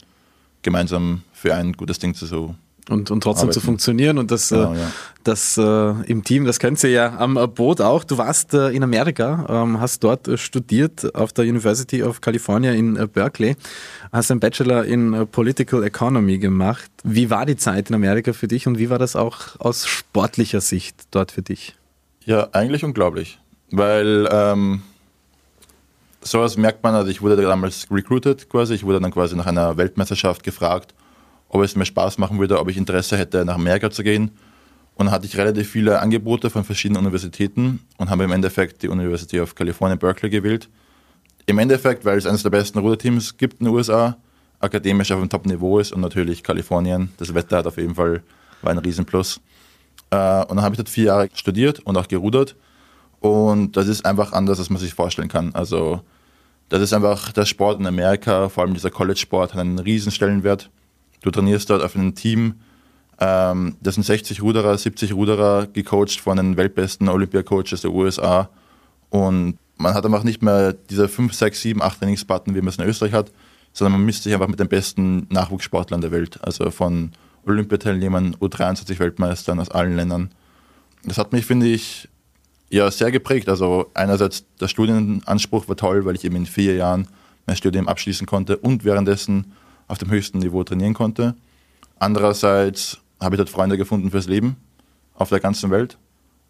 gemeinsam 0.64 1.24
für 1.34 1.54
ein 1.54 1.74
gutes 1.74 2.00
Ding 2.00 2.14
zu 2.16 2.26
so 2.26 2.56
und, 2.90 3.12
und 3.12 3.22
trotzdem 3.22 3.44
Arbeiten. 3.44 3.60
zu 3.60 3.66
funktionieren 3.66 4.18
und 4.18 4.32
das, 4.32 4.50
genau, 4.50 4.74
äh, 4.74 4.80
ja. 4.80 4.92
das 5.24 5.58
äh, 5.58 6.12
im 6.12 6.24
Team, 6.24 6.46
das 6.46 6.60
könnt 6.60 6.84
ihr 6.84 6.90
ja 6.90 7.18
am 7.18 7.36
Boot 7.54 7.82
auch. 7.82 8.04
Du 8.04 8.18
warst 8.18 8.54
äh, 8.54 8.70
in 8.70 8.84
Amerika, 8.84 9.46
ähm, 9.50 9.80
hast 9.80 10.04
dort 10.04 10.28
äh, 10.28 10.38
studiert 10.38 11.16
auf 11.16 11.34
der 11.34 11.46
University 11.46 12.04
of 12.04 12.22
California 12.22 12.72
in 12.72 12.96
äh, 12.96 13.08
Berkeley, 13.08 13.56
hast 14.12 14.32
einen 14.32 14.40
Bachelor 14.40 14.86
in 14.86 15.28
Political 15.32 15.84
Economy 15.84 16.38
gemacht. 16.38 16.90
Wie 17.04 17.30
war 17.30 17.46
die 17.46 17.58
Zeit 17.58 17.90
in 17.90 17.96
Amerika 17.96 18.34
für 18.34 18.48
dich 18.48 18.68
und 18.68 18.80
wie 18.80 18.90
war 18.90 19.00
das 19.00 19.16
auch 19.16 19.60
aus 19.60 19.88
sportlicher 19.88 20.62
Sicht 20.62 20.96
dort 21.12 21.32
für 21.32 21.42
dich? 21.42 21.76
Ja, 22.26 22.50
eigentlich 22.52 22.84
unglaublich, 22.84 23.40
weil 23.72 24.28
ähm, 24.32 24.82
sowas 26.22 26.58
merkt 26.58 26.84
man, 26.84 26.96
also 26.96 27.10
ich 27.10 27.22
wurde 27.22 27.36
damals 27.42 27.88
recruited 27.92 28.50
quasi, 28.50 28.76
ich 28.76 28.84
wurde 28.84 29.00
dann 29.00 29.12
quasi 29.12 29.36
nach 29.36 29.48
einer 29.48 29.78
Weltmeisterschaft 29.78 30.44
gefragt, 30.44 30.94
ob 31.54 31.62
es 31.64 31.76
mir 31.76 31.86
Spaß 31.86 32.18
machen 32.18 32.40
würde, 32.40 32.60
ob 32.60 32.70
ich 32.70 32.78
Interesse 32.78 33.18
hätte, 33.18 33.44
nach 33.44 33.56
Amerika 33.56 33.92
zu 33.92 34.04
gehen. 34.04 34.32
Und 34.96 35.08
dann 35.08 35.12
hatte 35.12 35.26
ich 35.26 35.38
relativ 35.38 35.70
viele 35.70 36.00
Angebote 36.00 36.50
von 36.50 36.64
verschiedenen 36.64 37.02
Universitäten 37.02 37.82
und 37.98 38.10
habe 38.10 38.24
im 38.24 38.32
Endeffekt 38.32 38.84
die 38.84 38.88
University 38.88 39.40
of 39.40 39.54
California, 39.54 39.98
Berkeley 39.98 40.30
gewählt. 40.30 40.70
Im 41.48 41.60
Endeffekt, 41.60 42.06
weil 42.06 42.18
es 42.18 42.26
eines 42.26 42.44
der 42.44 42.52
besten 42.52 42.80
Ruderteams 42.80 43.36
gibt 43.36 43.60
in 43.60 43.66
den 43.66 43.76
USA, 43.76 44.16
akademisch 44.62 45.12
auf 45.12 45.20
einem 45.20 45.30
Top-Niveau 45.30 45.80
ist 45.80 45.92
und 45.92 46.00
natürlich 46.00 46.42
Kalifornien, 46.42 47.12
das 47.18 47.34
Wetter 47.34 47.58
hat 47.58 47.68
auf 47.68 47.78
jeden 47.78 47.96
Fall, 47.96 48.24
war 48.62 48.72
ein 48.72 48.78
Riesenplus. 48.78 49.42
Äh, 50.10 50.46
und 50.46 50.56
dann 50.56 50.62
habe 50.62 50.74
ich 50.74 50.78
dort 50.78 50.90
vier 50.90 51.06
Jahre 51.06 51.30
studiert 51.34 51.80
und 51.80 51.98
auch 51.98 52.08
gerudert. 52.08 52.56
Und 53.20 53.76
das 53.76 53.88
ist 53.90 54.06
einfach 54.06 54.32
anders, 54.32 54.60
als 54.60 54.70
man 54.70 54.80
sich 54.80 54.94
vorstellen 54.94 55.28
kann. 55.28 55.54
Also, 55.54 56.02
das 56.70 56.82
ist 56.82 56.94
einfach 56.94 57.34
der 57.34 57.46
Sport 57.46 57.82
in 57.82 57.88
Amerika, 57.88 58.48
vor 58.48 58.64
allem 58.64 58.74
dieser 58.74 58.90
College-Sport, 58.90 59.54
hat 59.54 59.60
einen 59.60 59.80
riesen 59.80 60.14
Stellenwert. 60.14 60.70
Du 61.22 61.32
trainierst 61.32 61.70
dort 61.70 61.84
auf 61.84 61.96
einem 61.96 62.16
Team, 62.16 62.56
ähm, 63.20 63.78
das 63.82 63.96
sind 63.96 64.04
60 64.04 64.42
Ruderer, 64.42 64.78
70 64.78 65.14
Ruderer, 65.14 65.68
gecoacht 65.68 66.20
von 66.20 66.38
den 66.38 66.58
weltbesten 66.58 67.08
Olympia-Coaches 67.08 67.82
der 67.82 67.92
USA. 67.92 68.50
Und 69.10 69.58
man 69.78 69.94
hat 69.94 70.06
einfach 70.06 70.24
nicht 70.24 70.42
mehr 70.42 70.74
diese 70.74 71.08
5, 71.08 71.34
6, 71.34 71.62
7, 71.62 71.82
8 71.82 72.00
Trainingspartner, 72.00 72.56
wie 72.56 72.62
man 72.62 72.70
es 72.70 72.78
in 72.78 72.86
Österreich 72.86 73.14
hat, 73.14 73.32
sondern 73.74 73.94
man 73.94 74.06
misst 74.06 74.24
sich 74.24 74.34
einfach 74.34 74.48
mit 74.48 74.60
den 74.60 74.68
besten 74.68 75.28
Nachwuchssportlern 75.30 76.02
der 76.02 76.12
Welt. 76.12 76.40
Also 76.44 76.72
von 76.72 77.12
Olympiateilnehmern, 77.46 78.36
U23-Weltmeistern 78.36 79.60
aus 79.60 79.70
allen 79.70 79.96
Ländern. 79.96 80.32
Das 81.04 81.18
hat 81.18 81.32
mich, 81.32 81.46
finde 81.46 81.68
ich, 81.68 82.10
ja, 82.70 82.90
sehr 82.90 83.12
geprägt. 83.12 83.50
Also 83.50 83.92
einerseits 83.94 84.46
der 84.60 84.68
Studienanspruch 84.68 85.68
war 85.68 85.76
toll, 85.76 86.06
weil 86.06 86.16
ich 86.16 86.26
eben 86.26 86.36
in 86.38 86.46
vier 86.46 86.76
Jahren 86.76 87.08
mein 87.46 87.56
Studium 87.56 87.88
abschließen 87.88 88.28
konnte 88.28 88.58
und 88.58 88.84
währenddessen 88.84 89.54
auf 89.92 89.98
dem 89.98 90.10
höchsten 90.10 90.40
Niveau 90.40 90.64
trainieren 90.64 90.94
konnte. 90.94 91.36
Andererseits 92.00 93.00
habe 93.20 93.36
ich 93.36 93.38
dort 93.38 93.50
Freunde 93.50 93.78
gefunden 93.78 94.10
fürs 94.10 94.28
Leben 94.28 94.56
auf 95.16 95.30
der 95.30 95.42
ganzen 95.42 95.70
Welt. 95.70 95.98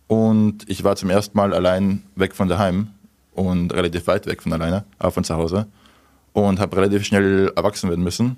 Und 0.07 0.69
ich 0.69 0.83
war 0.83 0.95
zum 0.95 1.09
ersten 1.09 1.35
Mal 1.35 1.53
allein 1.53 2.03
weg 2.15 2.35
von 2.35 2.47
daheim 2.47 2.89
und 3.33 3.73
relativ 3.73 4.05
weit 4.05 4.27
weg 4.27 4.43
von 4.43 4.53
alleine, 4.53 4.85
auch 4.99 5.11
von 5.11 5.23
zu 5.23 5.35
Hause. 5.35 5.65
Und 6.33 6.59
habe 6.59 6.77
relativ 6.77 7.03
schnell 7.03 7.51
erwachsen 7.55 7.89
werden 7.89 8.03
müssen. 8.03 8.37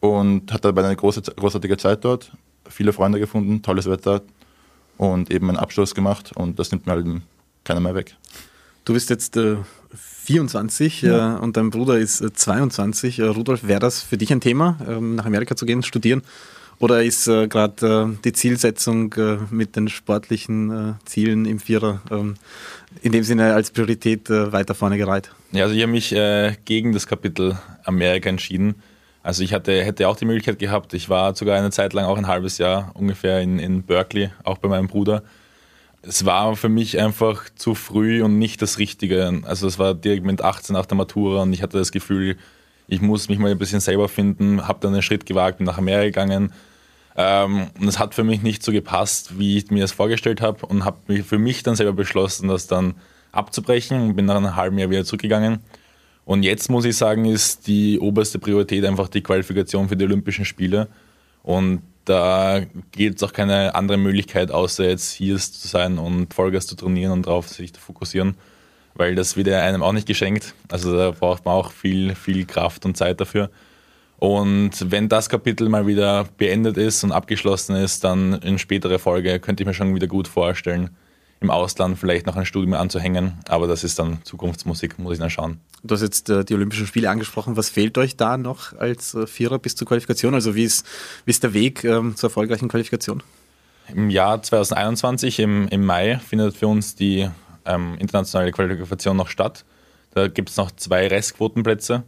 Und 0.00 0.52
hatte 0.52 0.68
dabei 0.68 0.84
eine 0.84 0.94
große, 0.94 1.20
großartige 1.22 1.76
Zeit 1.76 2.04
dort, 2.04 2.30
viele 2.68 2.92
Freunde 2.92 3.18
gefunden, 3.18 3.62
tolles 3.62 3.90
Wetter 3.90 4.22
und 4.98 5.32
eben 5.32 5.48
einen 5.48 5.58
Abschluss 5.58 5.96
gemacht. 5.96 6.30
Und 6.36 6.60
das 6.60 6.70
nimmt 6.70 6.86
mir 6.86 6.92
halt 6.92 7.06
keiner 7.64 7.80
mehr 7.80 7.96
weg. 7.96 8.16
Du 8.88 8.94
bist 8.94 9.10
jetzt 9.10 9.36
äh, 9.36 9.56
24 10.24 11.02
ja. 11.02 11.36
äh, 11.36 11.40
und 11.40 11.58
dein 11.58 11.68
Bruder 11.68 11.98
ist 11.98 12.24
22. 12.24 13.18
Äh, 13.18 13.24
Rudolf, 13.24 13.64
wäre 13.64 13.80
das 13.80 14.02
für 14.02 14.16
dich 14.16 14.32
ein 14.32 14.40
Thema, 14.40 14.78
ähm, 14.88 15.14
nach 15.14 15.26
Amerika 15.26 15.56
zu 15.56 15.66
gehen, 15.66 15.82
studieren? 15.82 16.22
Oder 16.78 17.04
ist 17.04 17.28
äh, 17.28 17.48
gerade 17.48 18.14
äh, 18.14 18.16
die 18.24 18.32
Zielsetzung 18.32 19.12
äh, 19.12 19.36
mit 19.50 19.76
den 19.76 19.88
sportlichen 19.88 20.96
Zielen 21.04 21.44
im 21.44 21.58
Vierer 21.58 22.00
ähm, 22.10 22.36
in 23.02 23.12
dem 23.12 23.24
Sinne 23.24 23.52
als 23.52 23.72
Priorität 23.72 24.30
weiter 24.30 24.74
vorne 24.74 24.96
gereiht? 24.96 25.32
Ja, 25.52 25.64
also 25.64 25.74
ich 25.74 25.82
habe 25.82 25.92
mich 25.92 26.14
gegen 26.64 26.94
das 26.94 27.06
Kapitel 27.06 27.58
Amerika 27.84 28.30
entschieden. 28.30 28.76
Also 29.22 29.42
ich 29.42 29.52
hatte, 29.52 29.84
hätte 29.84 30.08
auch 30.08 30.16
die 30.16 30.24
Möglichkeit 30.24 30.58
gehabt, 30.58 30.94
ich 30.94 31.10
war 31.10 31.34
sogar 31.36 31.58
eine 31.58 31.70
Zeit 31.70 31.92
lang 31.92 32.06
auch 32.06 32.16
ein 32.16 32.26
halbes 32.26 32.56
Jahr 32.56 32.92
ungefähr 32.94 33.42
in, 33.42 33.58
in 33.58 33.82
Berkeley, 33.82 34.30
auch 34.44 34.56
bei 34.56 34.68
meinem 34.68 34.88
Bruder 34.88 35.24
es 36.02 36.24
war 36.24 36.56
für 36.56 36.68
mich 36.68 37.00
einfach 37.00 37.44
zu 37.54 37.74
früh 37.74 38.22
und 38.22 38.38
nicht 38.38 38.62
das 38.62 38.78
Richtige. 38.78 39.42
Also 39.44 39.66
es 39.66 39.78
war 39.78 39.94
direkt 39.94 40.24
mit 40.24 40.42
18 40.42 40.74
nach 40.74 40.86
der 40.86 40.96
Matura 40.96 41.42
und 41.42 41.52
ich 41.52 41.62
hatte 41.62 41.78
das 41.78 41.92
Gefühl, 41.92 42.36
ich 42.86 43.00
muss 43.00 43.28
mich 43.28 43.38
mal 43.38 43.50
ein 43.50 43.58
bisschen 43.58 43.80
selber 43.80 44.08
finden, 44.08 44.66
habe 44.66 44.78
dann 44.80 44.92
einen 44.92 45.02
Schritt 45.02 45.26
gewagt, 45.26 45.58
bin 45.58 45.66
nach 45.66 45.78
Amerika 45.78 46.24
gegangen. 46.24 46.52
Ähm, 47.16 47.66
und 47.78 47.88
es 47.88 47.98
hat 47.98 48.14
für 48.14 48.24
mich 48.24 48.42
nicht 48.42 48.62
so 48.62 48.72
gepasst, 48.72 49.38
wie 49.38 49.58
ich 49.58 49.70
mir 49.70 49.80
das 49.80 49.92
vorgestellt 49.92 50.40
habe 50.40 50.64
und 50.66 50.84
habe 50.84 51.22
für 51.22 51.38
mich 51.38 51.62
dann 51.62 51.74
selber 51.74 51.92
beschlossen, 51.92 52.48
das 52.48 52.68
dann 52.68 52.94
abzubrechen 53.32 54.00
und 54.00 54.16
bin 54.16 54.24
nach 54.24 54.36
einem 54.36 54.56
halben 54.56 54.78
Jahr 54.78 54.90
wieder 54.90 55.04
zurückgegangen. 55.04 55.58
Und 56.24 56.42
jetzt 56.42 56.70
muss 56.70 56.84
ich 56.84 56.96
sagen, 56.96 57.24
ist 57.24 57.66
die 57.66 57.98
oberste 57.98 58.38
Priorität 58.38 58.84
einfach 58.84 59.08
die 59.08 59.22
Qualifikation 59.22 59.88
für 59.88 59.96
die 59.96 60.04
Olympischen 60.04 60.44
Spiele. 60.44 60.88
Und 61.42 61.82
da 62.08 62.60
gibt 62.92 63.16
es 63.16 63.22
auch 63.22 63.32
keine 63.32 63.74
andere 63.74 63.98
Möglichkeit, 63.98 64.50
außer 64.50 64.88
jetzt 64.88 65.12
hier 65.12 65.36
zu 65.36 65.68
sein 65.68 65.98
und 65.98 66.32
Vollgas 66.32 66.66
zu 66.66 66.74
trainieren 66.74 67.12
und 67.12 67.26
darauf 67.26 67.48
sich 67.48 67.74
zu 67.74 67.80
fokussieren, 67.80 68.36
weil 68.94 69.14
das 69.14 69.36
wird 69.36 69.48
ja 69.48 69.60
einem 69.60 69.82
auch 69.82 69.92
nicht 69.92 70.06
geschenkt. 70.06 70.54
Also 70.70 70.96
da 70.96 71.10
braucht 71.10 71.44
man 71.44 71.54
auch 71.54 71.72
viel, 71.72 72.14
viel 72.14 72.46
Kraft 72.46 72.84
und 72.84 72.96
Zeit 72.96 73.20
dafür. 73.20 73.50
Und 74.18 74.90
wenn 74.90 75.08
das 75.08 75.28
Kapitel 75.28 75.68
mal 75.68 75.86
wieder 75.86 76.24
beendet 76.38 76.76
ist 76.76 77.04
und 77.04 77.12
abgeschlossen 77.12 77.76
ist, 77.76 78.02
dann 78.02 78.34
in 78.34 78.58
späterer 78.58 78.98
Folge 78.98 79.38
könnte 79.38 79.62
ich 79.62 79.66
mir 79.66 79.74
schon 79.74 79.94
wieder 79.94 80.08
gut 80.08 80.26
vorstellen, 80.26 80.90
im 81.40 81.50
Ausland 81.50 81.98
vielleicht 81.98 82.26
noch 82.26 82.36
ein 82.36 82.46
Studium 82.46 82.74
anzuhängen. 82.74 83.34
Aber 83.48 83.66
das 83.66 83.84
ist 83.84 83.98
dann 83.98 84.18
Zukunftsmusik, 84.24 84.98
muss 84.98 85.14
ich 85.14 85.18
dann 85.18 85.30
schauen. 85.30 85.60
Du 85.84 85.94
hast 85.94 86.02
jetzt 86.02 86.28
äh, 86.30 86.44
die 86.44 86.54
Olympischen 86.54 86.86
Spiele 86.86 87.10
angesprochen. 87.10 87.56
Was 87.56 87.70
fehlt 87.70 87.96
euch 87.98 88.16
da 88.16 88.36
noch 88.36 88.76
als 88.78 89.14
äh, 89.14 89.26
Vierer 89.26 89.58
bis 89.58 89.76
zur 89.76 89.86
Qualifikation? 89.86 90.34
Also 90.34 90.54
wie 90.54 90.64
ist, 90.64 90.86
wie 91.24 91.30
ist 91.30 91.42
der 91.42 91.54
Weg 91.54 91.84
ähm, 91.84 92.16
zur 92.16 92.28
erfolgreichen 92.28 92.68
Qualifikation? 92.68 93.22
Im 93.94 94.10
Jahr 94.10 94.42
2021, 94.42 95.38
im, 95.38 95.68
im 95.68 95.84
Mai, 95.84 96.18
findet 96.18 96.56
für 96.56 96.66
uns 96.66 96.94
die 96.94 97.28
ähm, 97.64 97.96
internationale 97.98 98.52
Qualifikation 98.52 99.16
noch 99.16 99.28
statt. 99.28 99.64
Da 100.14 100.28
gibt 100.28 100.50
es 100.50 100.56
noch 100.56 100.70
zwei 100.72 101.06
Restquotenplätze. 101.06 102.02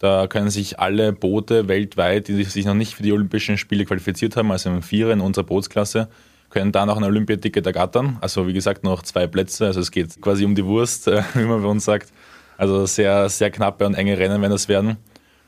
Da 0.00 0.26
können 0.26 0.50
sich 0.50 0.80
alle 0.80 1.12
Boote 1.12 1.68
weltweit, 1.68 2.28
die 2.28 2.42
sich 2.44 2.66
noch 2.66 2.74
nicht 2.74 2.94
für 2.94 3.02
die 3.02 3.12
Olympischen 3.12 3.56
Spiele 3.56 3.84
qualifiziert 3.84 4.36
haben, 4.36 4.50
also 4.50 4.68
im 4.68 4.82
Vierer 4.82 5.12
in 5.12 5.20
unserer 5.20 5.44
Bootsklasse, 5.44 6.08
können 6.54 6.70
da 6.72 6.86
noch 6.86 6.96
ein 6.96 7.04
Olympiaticket 7.04 7.66
ergattern. 7.66 8.16
Also 8.20 8.46
wie 8.46 8.52
gesagt, 8.52 8.84
noch 8.84 9.02
zwei 9.02 9.26
Plätze. 9.26 9.66
Also 9.66 9.80
es 9.80 9.90
geht 9.90 10.20
quasi 10.22 10.44
um 10.44 10.54
die 10.54 10.64
Wurst, 10.64 11.06
wie 11.34 11.44
man 11.44 11.60
bei 11.60 11.68
uns 11.68 11.84
sagt. 11.84 12.12
Also 12.56 12.86
sehr, 12.86 13.28
sehr 13.28 13.50
knappe 13.50 13.84
und 13.84 13.94
enge 13.94 14.16
Rennen 14.16 14.40
werden 14.40 14.52
das 14.52 14.68
werden. 14.68 14.96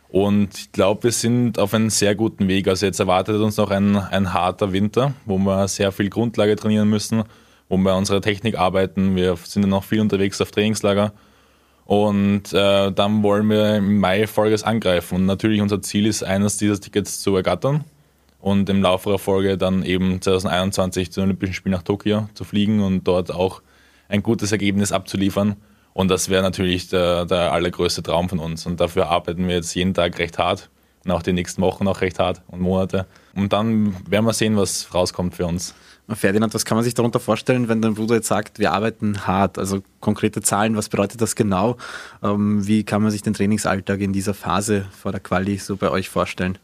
Und 0.09 0.59
ich 0.59 0.73
glaube, 0.73 1.05
wir 1.05 1.13
sind 1.13 1.59
auf 1.59 1.75
einem 1.75 1.91
sehr 1.91 2.17
guten 2.17 2.49
Weg. 2.49 2.67
Also 2.67 2.87
jetzt 2.87 2.99
erwartet 2.99 3.41
uns 3.41 3.57
noch 3.57 3.71
ein, 3.71 3.97
ein 3.97 4.35
harter 4.35 4.73
Winter, 4.73 5.15
wo 5.25 5.39
wir 5.39 5.69
sehr 5.69 5.93
viel 5.93 6.11
Grundlage 6.11 6.57
trainieren 6.57 6.91
müssen, 6.91 7.23
wo 7.69 7.77
wir 7.77 7.95
unsere 7.95 8.21
Technik 8.21 8.59
arbeiten. 8.59 9.15
Wir 9.15 9.37
sind 9.37 9.63
dann 9.63 9.71
noch 9.71 9.85
viel 9.85 10.01
unterwegs 10.01 10.41
auf 10.41 10.51
Trainingslager. 10.51 11.13
Und 11.85 12.53
äh, 12.53 12.91
dann 12.91 13.23
wollen 13.23 13.49
wir 13.49 13.77
im 13.77 14.01
Mai 14.01 14.27
Folgendes 14.27 14.65
angreifen. 14.65 15.15
Und 15.15 15.27
natürlich 15.27 15.61
unser 15.61 15.81
Ziel 15.83 16.07
ist, 16.07 16.25
eines 16.25 16.57
dieser 16.57 16.81
Tickets 16.81 17.21
zu 17.21 17.37
ergattern 17.37 17.85
und 18.41 18.69
im 18.69 18.83
Laufe 18.83 19.11
der 19.11 19.19
Folge 19.19 19.59
dann 19.59 19.83
eben 19.83 20.21
2021 20.21 21.11
zu 21.11 21.21
den 21.21 21.29
Olympischen 21.29 21.55
Spielen 21.55 21.75
nach 21.75 21.83
Tokio 21.83 22.29
zu 22.35 22.45
fliegen 22.45 22.83
und 22.83 23.05
dort 23.05 23.33
auch 23.33 23.63
ein 24.09 24.23
gutes 24.23 24.53
Ergebnis 24.53 24.93
abzuliefern. 24.93 25.57
Und 25.93 26.09
das 26.09 26.29
wäre 26.29 26.43
natürlich 26.43 26.89
der, 26.89 27.25
der 27.25 27.53
allergrößte 27.53 28.03
Traum 28.03 28.29
von 28.29 28.39
uns. 28.39 28.67
Und 28.67 28.81
dafür 28.81 29.09
arbeiten 29.09 29.49
wir 29.49 29.55
jetzt 29.55 29.75
jeden 29.75 29.95
Tag 29.95 30.19
recht 30.19 30.39
hart 30.39 30.69
und 31.05 31.11
auch 31.11 31.23
die 31.23 31.33
nächsten 31.33 31.63
Wochen 31.63 31.89
auch 31.89 32.03
recht 32.03 32.19
hart 32.19 32.43
und 32.49 32.61
Monate. 32.61 33.07
Und 33.35 33.53
dann 33.53 33.97
werden 34.09 34.27
wir 34.27 34.33
sehen, 34.33 34.57
was 34.57 34.93
rauskommt 34.93 35.35
für 35.35 35.47
uns. 35.47 35.75
Ferdinand, 36.09 36.55
was 36.55 36.65
kann 36.65 36.77
man 36.77 36.85
sich 36.85 36.95
darunter 36.95 37.19
vorstellen, 37.19 37.69
wenn 37.69 37.83
dein 37.83 37.95
Bruder 37.95 38.17
jetzt 38.17 38.29
sagt, 38.29 38.59
wir 38.59 38.73
arbeiten 38.73 39.27
hart? 39.27 39.59
Also 39.59 39.83
konkrete 40.01 40.41
Zahlen, 40.41 40.77
was 40.77 40.89
bedeutet 40.89 41.21
das 41.21 41.35
genau? 41.35 41.79
Ähm, 42.23 42.65
wie 42.67 42.85
kann 42.85 43.03
man 43.03 43.11
sich 43.11 43.23
den 43.23 43.35
Trainingsalltag 43.35 44.01
in 44.01 44.13
dieser 44.13 44.35
Phase 44.35 44.87
vor 44.93 45.11
der 45.11 45.21
Quali 45.21 45.57
so 45.57 45.77
bei 45.77 45.91
euch 45.91 46.09
vorstellen? 46.09 46.59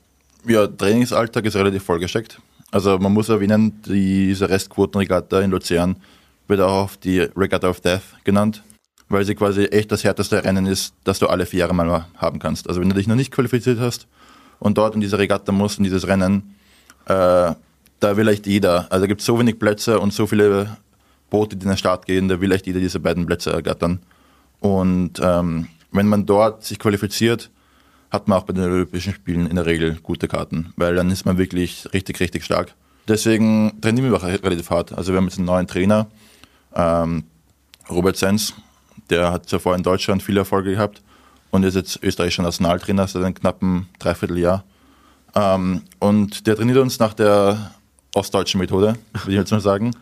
Ja, 0.46 0.66
Trainingsalltag 0.66 1.44
ist 1.44 1.54
relativ 1.54 1.84
vollgesteckt. 1.84 2.40
Also 2.72 2.98
man 2.98 3.12
muss 3.12 3.28
erwähnen, 3.28 3.80
diese 3.86 4.48
Restquotenregatta 4.48 5.40
in 5.40 5.50
Luzern 5.50 5.96
wird 6.48 6.60
auch 6.60 6.84
auf 6.84 6.96
die 6.96 7.20
Regatta 7.20 7.68
of 7.68 7.80
Death 7.80 8.02
genannt, 8.24 8.64
weil 9.08 9.24
sie 9.24 9.36
quasi 9.36 9.66
echt 9.66 9.92
das 9.92 10.02
härteste 10.02 10.42
Rennen 10.42 10.66
ist, 10.66 10.94
das 11.04 11.20
du 11.20 11.28
alle 11.28 11.46
vier 11.46 11.60
Jahre 11.60 11.74
mal 11.74 12.06
haben 12.16 12.40
kannst. 12.40 12.68
Also 12.68 12.80
wenn 12.80 12.88
du 12.88 12.94
dich 12.96 13.06
noch 13.06 13.14
nicht 13.14 13.30
qualifiziert 13.30 13.78
hast 13.78 14.08
und 14.58 14.78
dort 14.78 14.96
in 14.96 15.00
diese 15.00 15.18
Regatta 15.18 15.52
musst, 15.52 15.78
in 15.78 15.84
dieses 15.84 16.08
Rennen, 16.08 16.56
äh, 17.06 17.52
da 18.00 18.16
will 18.16 18.26
echt 18.26 18.48
jeder, 18.48 18.90
also 18.90 19.06
gibt 19.06 19.20
es 19.20 19.26
so 19.26 19.38
wenig 19.38 19.60
Plätze 19.60 20.00
und 20.00 20.12
so 20.12 20.26
viele 20.26 20.76
Boote, 21.30 21.56
die 21.56 21.62
in 21.62 21.70
den 21.70 21.78
Start 21.78 22.06
gehen, 22.06 22.26
da 22.26 22.40
will 22.40 22.50
echt 22.50 22.66
jeder 22.66 22.80
diese 22.80 22.98
beiden 22.98 23.26
Plätze 23.26 23.52
ergattern. 23.52 24.00
Und 24.58 25.20
ähm, 25.22 25.68
wenn 25.92 26.08
man 26.08 26.26
dort 26.26 26.64
sich 26.64 26.80
qualifiziert, 26.80 27.50
hat 28.12 28.28
man 28.28 28.38
auch 28.38 28.44
bei 28.44 28.52
den 28.52 28.64
Olympischen 28.64 29.14
Spielen 29.14 29.46
in 29.46 29.56
der 29.56 29.64
Regel 29.64 29.98
gute 30.02 30.28
Karten, 30.28 30.72
weil 30.76 30.94
dann 30.94 31.10
ist 31.10 31.24
man 31.24 31.38
wirklich 31.38 31.88
richtig, 31.94 32.20
richtig 32.20 32.44
stark. 32.44 32.74
Deswegen 33.08 33.80
trainieren 33.80 34.10
wir 34.10 34.16
auch 34.16 34.22
relativ 34.22 34.70
hart. 34.70 34.92
Also 34.92 35.12
wir 35.12 35.16
haben 35.16 35.24
jetzt 35.24 35.38
einen 35.38 35.46
neuen 35.46 35.66
Trainer, 35.66 36.06
ähm, 36.74 37.24
Robert 37.90 38.16
Sens, 38.16 38.54
der 39.10 39.32
hat 39.32 39.48
zuvor 39.48 39.74
in 39.74 39.82
Deutschland 39.82 40.22
viele 40.22 40.40
Erfolge 40.40 40.72
gehabt 40.72 41.02
und 41.50 41.64
ist 41.64 41.74
jetzt 41.74 42.02
österreichischer 42.02 42.42
Nationaltrainer 42.42 43.08
seit 43.08 43.24
einem 43.24 43.34
knappen 43.34 43.88
Dreivierteljahr. 43.98 44.62
Ähm, 45.34 45.82
und 45.98 46.46
der 46.46 46.56
trainiert 46.56 46.78
uns 46.78 46.98
nach 46.98 47.14
der 47.14 47.72
ostdeutschen 48.14 48.60
Methode, 48.60 48.94
würde 49.12 49.30
ich 49.30 49.36
jetzt 49.36 49.50
mal 49.50 49.60
sagen. 49.60 49.96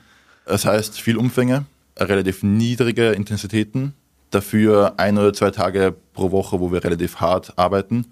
Das 0.44 0.66
heißt 0.66 1.00
viel 1.00 1.16
Umfänge, 1.16 1.64
relativ 1.96 2.42
niedrige 2.42 3.12
Intensitäten, 3.12 3.94
Dafür 4.30 4.94
ein 4.96 5.18
oder 5.18 5.32
zwei 5.32 5.50
Tage 5.50 5.94
pro 6.12 6.30
Woche, 6.30 6.60
wo 6.60 6.72
wir 6.72 6.84
relativ 6.84 7.16
hart 7.16 7.58
arbeiten. 7.58 8.06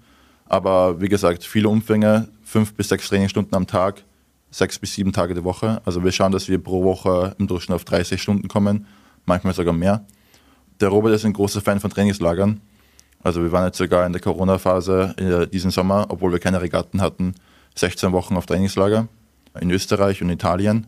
Aber 0.45 0.99
wie 0.99 1.09
gesagt, 1.09 1.43
viele 1.43 1.69
Umfänge, 1.69 2.27
fünf 2.43 2.73
bis 2.73 2.89
sechs 2.89 3.07
Trainingsstunden 3.07 3.55
am 3.55 3.67
Tag, 3.67 4.03
sechs 4.51 4.79
bis 4.79 4.95
sieben 4.95 5.13
Tage 5.13 5.33
die 5.33 5.43
Woche. 5.43 5.81
Also 5.85 6.03
wir 6.03 6.11
schauen, 6.11 6.31
dass 6.31 6.49
wir 6.49 6.61
pro 6.61 6.83
Woche 6.83 7.35
im 7.39 7.47
Durchschnitt 7.47 7.75
auf 7.75 7.85
30 7.85 8.21
Stunden 8.21 8.47
kommen, 8.47 8.87
manchmal 9.25 9.53
sogar 9.53 9.73
mehr. 9.73 10.05
Der 10.79 10.89
Robert 10.89 11.13
ist 11.13 11.25
ein 11.25 11.33
großer 11.33 11.61
Fan 11.61 11.79
von 11.79 11.91
Trainingslagern. 11.91 12.61
Also 13.21 13.43
wir 13.43 13.51
waren 13.51 13.65
jetzt 13.65 13.77
sogar 13.77 14.05
in 14.05 14.13
der 14.13 14.21
Corona-Phase 14.21 15.13
in 15.17 15.51
diesem 15.51 15.71
Sommer, 15.71 16.07
obwohl 16.09 16.31
wir 16.31 16.39
keine 16.39 16.61
Regatten 16.61 17.01
hatten, 17.01 17.35
16 17.75 18.11
Wochen 18.11 18.37
auf 18.37 18.45
Trainingslager 18.45 19.07
in 19.59 19.71
Österreich 19.71 20.21
und 20.21 20.29
Italien 20.29 20.87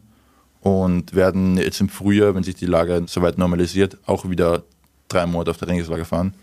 und 0.62 1.14
werden 1.14 1.58
jetzt 1.58 1.82
im 1.82 1.90
Frühjahr, 1.90 2.36
wenn 2.36 2.44
sich 2.44 2.56
die 2.56 2.66
Lage 2.68 3.04
soweit 3.08 3.38
normalisiert, 3.38 3.98
auch 4.06 4.30
wieder 4.30 4.64
drei 5.14 5.26
Monate 5.26 5.52
auf 5.52 5.58
der 5.58 5.68
Trainingslager 5.68 6.06
fahren, 6.06 6.34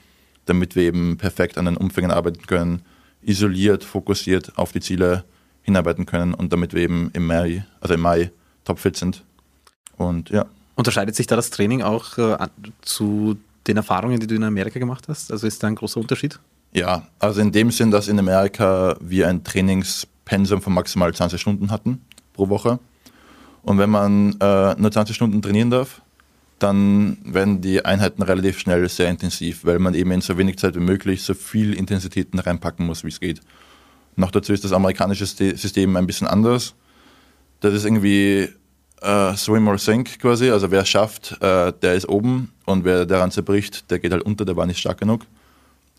damit 0.47 0.77
wir 0.77 0.85
eben 0.85 1.17
perfekt 1.17 1.59
an 1.59 1.65
den 1.65 1.77
Umfängen 1.77 2.11
arbeiten 2.11 2.47
können, 2.47 2.83
isoliert, 3.23 3.85
fokussiert 3.85 4.57
auf 4.57 4.73
die 4.73 4.81
Ziele 4.81 5.25
hinarbeiten 5.63 6.07
können 6.07 6.35
und 6.35 6.53
damit 6.53 6.73
wir 6.73 6.83
eben 6.83 7.11
im 7.13 7.27
Mai, 7.27 7.65
also 7.81 7.95
im 7.95 8.01
Mai 8.01 8.31
topfit 8.65 8.97
sind. 8.97 9.25
Und 9.97 10.31
ja. 10.31 10.47
Unterscheidet 10.77 11.17
sich 11.17 11.27
da 11.27 11.37
das 11.37 11.51
Training 11.51 11.83
auch 11.83 12.17
äh, 12.19 12.37
zu 12.83 13.37
den 13.67 13.77
Erfahrungen, 13.77 14.21
die 14.21 14.27
du 14.27 14.35
in 14.35 14.45
Amerika 14.45 14.79
gemacht 14.79 15.09
hast? 15.09 15.31
Also 15.31 15.47
ist 15.47 15.63
da 15.63 15.67
ein 15.67 15.75
großer 15.75 16.01
Unterschied? 16.01 16.39
Ja, 16.73 17.07
also 17.19 17.41
in 17.41 17.53
dem 17.53 17.71
Sinn, 17.71 17.91
dass 17.91 18.09
in 18.09 18.19
Amerika 18.19 18.97
wir 19.01 19.29
ein 19.29 19.45
Trainingspensum 19.45 20.63
von 20.63 20.73
maximal 20.73 21.13
20 21.13 21.41
Stunden 21.41 21.71
hatten 21.71 22.01
pro 22.33 22.49
Woche. 22.49 22.79
Und 23.63 23.79
wenn 23.79 23.91
man 23.91 24.37
äh, 24.41 24.75
nur 24.77 24.91
20 24.91 25.15
Stunden 25.15 25.43
trainieren 25.43 25.71
darf, 25.71 26.01
dann 26.59 27.19
werden 27.25 27.61
die 27.61 27.85
Einheiten 27.85 28.23
relativ 28.23 28.59
schnell 28.59 28.89
sehr 28.89 29.09
intensiv, 29.09 29.65
weil 29.65 29.79
man 29.79 29.95
eben 29.95 30.11
in 30.11 30.21
so 30.21 30.37
wenig 30.39 30.59
Zeit 30.59 30.75
wie 30.75 30.81
möglich 30.81 31.23
so 31.23 31.35
viel 31.35 31.75
Intensitäten 31.75 32.39
reinpacken 32.39 32.85
muss, 32.85 33.05
wie 33.05 33.09
es 33.09 33.21
geht. 33.21 33.41
Noch 34.17 34.31
dazu 34.31 34.53
ist 34.53 34.65
das 34.65 34.73
amerikanische 34.73 35.27
System 35.27 35.97
ein 35.97 36.07
bisschen 36.07 36.27
anders. 36.27 36.75
Das 37.61 37.75
ist 37.75 37.85
irgendwie 37.85 38.49
äh, 39.01 39.37
Swim 39.37 39.69
or 39.69 39.79
Sink 39.79 40.19
quasi. 40.19 40.51
Also 40.51 40.71
wer 40.71 40.83
es 40.83 40.89
schafft, 40.89 41.41
äh, 41.41 41.73
der 41.73 41.95
ist 41.95 42.09
oben 42.09 42.53
und 42.65 42.85
wer 42.85 43.07
daran 43.07 43.31
zerbricht, 43.31 43.91
der 43.91 44.01
geht 44.01 44.13
halt 44.13 44.23
unter, 44.23 44.45
der 44.45 44.57
war 44.57 44.67
nicht 44.67 44.81
stark 44.81 44.99
genug. 44.99 45.23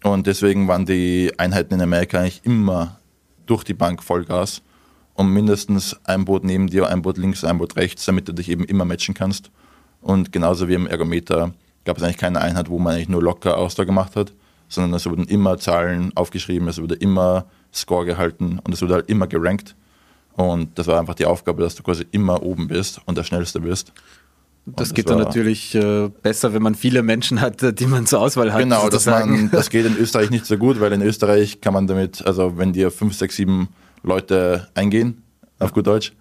Und 0.03 0.27
deswegen 0.27 0.67
waren 0.67 0.85
die 0.85 1.31
Einheiten 1.37 1.73
in 1.73 1.81
Amerika 1.81 2.19
eigentlich 2.19 2.41
immer 2.43 2.99
durch 3.45 3.63
die 3.63 3.73
Bank 3.73 4.03
Vollgas 4.03 4.61
und 5.13 5.31
mindestens 5.31 5.97
ein 6.05 6.25
Boot 6.25 6.43
neben 6.43 6.67
dir, 6.67 6.87
ein 6.87 7.01
Boot 7.01 7.17
links, 7.17 7.43
ein 7.43 7.57
Boot 7.57 7.75
rechts, 7.75 8.05
damit 8.05 8.27
du 8.27 8.33
dich 8.33 8.49
eben 8.49 8.63
immer 8.63 8.85
matchen 8.85 9.13
kannst. 9.13 9.51
Und 10.01 10.31
genauso 10.31 10.67
wie 10.67 10.73
im 10.73 10.87
Ergometer 10.87 11.53
gab 11.85 11.97
es 11.97 12.03
eigentlich 12.03 12.17
keine 12.17 12.41
Einheit, 12.41 12.69
wo 12.69 12.79
man 12.79 12.95
eigentlich 12.95 13.09
nur 13.09 13.21
locker 13.21 13.57
Ausdauer 13.57 13.85
gemacht 13.85 14.15
hat, 14.15 14.33
sondern 14.67 14.93
es 14.93 15.05
wurden 15.05 15.25
immer 15.25 15.57
Zahlen 15.57 16.11
aufgeschrieben, 16.15 16.67
es 16.67 16.81
wurde 16.81 16.95
immer 16.95 17.45
Score 17.73 18.05
gehalten 18.05 18.59
und 18.63 18.73
es 18.73 18.81
wurde 18.81 18.95
halt 18.95 19.09
immer 19.09 19.27
gerankt. 19.27 19.75
Und 20.35 20.77
das 20.79 20.87
war 20.87 20.99
einfach 20.99 21.15
die 21.15 21.25
Aufgabe, 21.25 21.61
dass 21.61 21.75
du 21.75 21.83
quasi 21.83 22.05
immer 22.11 22.41
oben 22.43 22.67
bist 22.67 23.01
und 23.05 23.17
der 23.17 23.23
Schnellste 23.23 23.59
bist. 23.59 23.91
Das, 24.65 24.89
das 24.89 24.93
geht 24.93 25.09
dann 25.09 25.17
natürlich 25.17 25.73
äh, 25.73 26.09
besser, 26.21 26.53
wenn 26.53 26.61
man 26.61 26.75
viele 26.75 27.01
Menschen 27.01 27.41
hat, 27.41 27.79
die 27.79 27.87
man 27.87 28.05
zur 28.05 28.21
Auswahl 28.21 28.53
hat. 28.53 28.59
Genau, 28.59 28.87
das, 28.89 29.05
man, 29.05 29.49
das 29.51 29.69
geht 29.69 29.85
in 29.85 29.97
Österreich 29.97 30.29
nicht 30.29 30.45
so 30.45 30.57
gut, 30.57 30.79
weil 30.79 30.93
in 30.93 31.01
Österreich 31.01 31.59
kann 31.59 31.73
man 31.73 31.87
damit, 31.87 32.25
also 32.25 32.57
wenn 32.57 32.73
dir 32.73 32.91
fünf, 32.91 33.15
sechs, 33.15 33.35
sieben 33.35 33.69
Leute 34.03 34.67
eingehen, 34.75 35.23
auf 35.57 35.73
gut 35.73 35.87
Deutsch, 35.87 36.13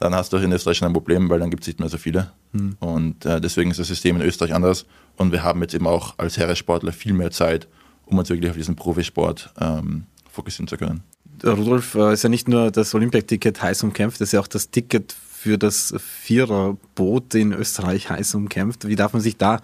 dann 0.00 0.14
hast 0.14 0.32
du 0.32 0.38
in 0.38 0.50
Österreich 0.50 0.78
schon 0.78 0.88
ein 0.88 0.94
Problem, 0.94 1.28
weil 1.28 1.38
dann 1.38 1.50
gibt 1.50 1.62
es 1.62 1.66
nicht 1.68 1.78
mehr 1.78 1.90
so 1.90 1.98
viele. 1.98 2.32
Hm. 2.52 2.76
Und 2.80 3.26
äh, 3.26 3.40
deswegen 3.40 3.70
ist 3.70 3.78
das 3.78 3.88
System 3.88 4.16
in 4.16 4.22
Österreich 4.22 4.54
anders. 4.54 4.86
Und 5.16 5.30
wir 5.30 5.42
haben 5.42 5.60
jetzt 5.60 5.74
eben 5.74 5.86
auch 5.86 6.14
als 6.16 6.38
Herrensportler 6.38 6.92
viel 6.92 7.12
mehr 7.12 7.30
Zeit, 7.30 7.68
um 8.06 8.18
uns 8.18 8.30
wirklich 8.30 8.50
auf 8.50 8.56
diesen 8.56 8.76
Profisport 8.76 9.52
ähm, 9.60 10.06
fokussieren 10.32 10.66
zu 10.66 10.78
können. 10.78 11.02
Rudolf, 11.44 11.94
äh, 11.94 12.14
ist 12.14 12.22
ja 12.22 12.30
nicht 12.30 12.48
nur 12.48 12.70
das 12.70 12.94
Olympiaticket 12.94 13.62
heiß 13.62 13.82
umkämpft, 13.82 14.20
das 14.20 14.28
ist 14.28 14.32
ja 14.32 14.40
auch 14.40 14.46
das 14.46 14.70
Ticket 14.70 15.12
für 15.12 15.56
das 15.56 15.94
Viererboot 15.96 17.34
in 17.34 17.52
Österreich 17.52 18.10
heiß 18.10 18.34
umkämpft. 18.34 18.86
Wie 18.86 18.96
darf 18.96 19.14
man 19.14 19.22
sich 19.22 19.38
da 19.38 19.60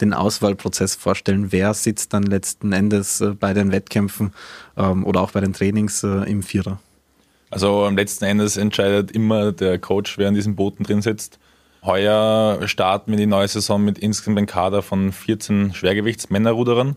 den 0.00 0.12
Auswahlprozess 0.12 0.96
vorstellen? 0.96 1.52
Wer 1.52 1.74
sitzt 1.74 2.12
dann 2.12 2.24
letzten 2.24 2.72
Endes 2.72 3.20
äh, 3.20 3.30
bei 3.30 3.54
den 3.54 3.70
Wettkämpfen 3.70 4.32
ähm, 4.76 5.04
oder 5.04 5.20
auch 5.20 5.32
bei 5.32 5.40
den 5.40 5.52
Trainings 5.52 6.02
äh, 6.02 6.30
im 6.30 6.42
Vierer? 6.42 6.80
Also 7.50 7.84
am 7.84 7.96
letzten 7.96 8.24
Endes 8.24 8.56
entscheidet 8.56 9.10
immer 9.10 9.52
der 9.52 9.78
Coach, 9.78 10.16
wer 10.18 10.28
in 10.28 10.34
diesen 10.34 10.56
Booten 10.56 10.84
drin 10.84 11.02
sitzt. 11.02 11.38
Heuer 11.84 12.60
starten 12.66 13.10
wir 13.10 13.18
die 13.18 13.26
neue 13.26 13.48
Saison 13.48 13.82
mit 13.82 13.98
insgesamt 13.98 14.38
einem 14.38 14.46
Kader 14.46 14.82
von 14.82 15.12
14 15.12 15.74
Schwergewichtsmännerruderern. 15.74 16.96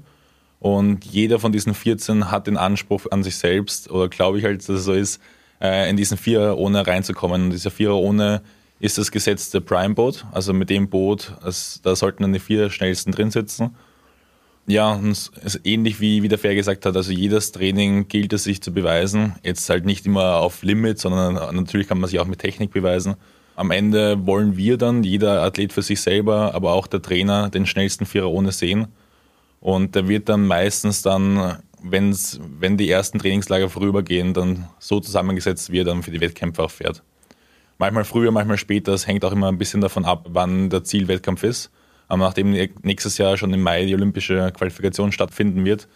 Und 0.59 1.05
jeder 1.05 1.39
von 1.39 1.51
diesen 1.51 1.73
14 1.73 2.31
hat 2.31 2.47
den 2.47 2.57
Anspruch 2.57 3.05
an 3.11 3.23
sich 3.23 3.35
selbst, 3.37 3.91
oder 3.91 4.07
glaube 4.07 4.37
ich 4.37 4.45
halt, 4.45 4.61
dass 4.61 4.69
es 4.69 4.83
so 4.85 4.93
ist, 4.93 5.21
äh, 5.61 5.89
in 5.89 5.97
diesen 5.97 6.17
Vierer 6.17 6.57
ohne 6.57 6.85
reinzukommen. 6.85 7.45
Und 7.45 7.49
dieser 7.51 7.71
Vierer 7.71 7.95
ohne 7.95 8.41
ist 8.79 8.97
das 8.97 9.11
gesetzte 9.11 9.61
Prime-Boot. 9.61 10.25
Also 10.31 10.53
mit 10.53 10.69
dem 10.69 10.89
Boot, 10.89 11.33
also 11.41 11.79
da 11.83 11.95
sollten 11.95 12.23
dann 12.23 12.33
die 12.33 12.39
vier 12.39 12.69
schnellsten 12.69 13.11
drin 13.11 13.31
sitzen. 13.31 13.75
Ja, 14.65 14.93
und 14.93 15.11
ist 15.11 15.59
ähnlich 15.65 15.99
wie, 15.99 16.23
wie 16.23 16.29
der 16.29 16.37
Fair 16.37 16.55
gesagt 16.55 16.85
hat, 16.85 16.95
also 16.95 17.11
jedes 17.11 17.51
Training 17.51 18.07
gilt 18.07 18.31
es 18.31 18.45
sich 18.45 18.61
zu 18.61 18.73
beweisen. 18.73 19.35
Jetzt 19.43 19.69
halt 19.69 19.85
nicht 19.85 20.05
immer 20.05 20.37
auf 20.37 20.63
Limit, 20.63 20.99
sondern 20.99 21.55
natürlich 21.55 21.87
kann 21.87 21.99
man 21.99 22.09
sich 22.09 22.19
auch 22.19 22.25
mit 22.25 22.39
Technik 22.39 22.71
beweisen. 22.71 23.15
Am 23.55 23.71
Ende 23.71 24.25
wollen 24.25 24.55
wir 24.55 24.77
dann, 24.77 25.03
jeder 25.03 25.43
Athlet 25.43 25.73
für 25.73 25.81
sich 25.81 26.01
selber, 26.01 26.55
aber 26.55 26.73
auch 26.73 26.87
der 26.87 27.01
Trainer, 27.01 27.49
den 27.49 27.65
schnellsten 27.65 28.05
Vierer 28.05 28.31
ohne 28.31 28.51
sehen. 28.51 28.87
Und 29.59 29.95
der 29.95 30.07
wird 30.07 30.29
dann 30.29 30.47
meistens 30.47 31.01
dann, 31.01 31.57
wenn's, 31.81 32.39
wenn 32.59 32.77
die 32.77 32.89
ersten 32.89 33.19
Trainingslager 33.19 33.69
vorübergehen, 33.69 34.33
dann 34.33 34.69
so 34.79 34.99
zusammengesetzt, 35.01 35.71
wie 35.71 35.81
er 35.81 35.85
dann 35.85 36.03
für 36.03 36.11
die 36.11 36.21
Wettkämpfe 36.21 36.63
auch 36.63 36.71
fährt. 36.71 37.03
Manchmal 37.77 38.05
früher, 38.05 38.31
manchmal 38.31 38.57
später, 38.57 38.93
es 38.93 39.07
hängt 39.07 39.25
auch 39.25 39.31
immer 39.33 39.49
ein 39.49 39.57
bisschen 39.57 39.81
davon 39.81 40.05
ab, 40.05 40.27
wann 40.29 40.69
der 40.69 40.83
Zielwettkampf 40.83 41.43
ist. 41.43 41.69
Aber 42.07 42.23
nachdem 42.23 42.51
nächstes 42.81 43.17
Jahr 43.17 43.37
schon 43.37 43.53
im 43.53 43.61
Mai 43.61 43.85
die 43.85 43.95
olympische 43.95 44.51
Qualifikation 44.51 45.11
stattfinden 45.11 45.65
wird, 45.65 45.87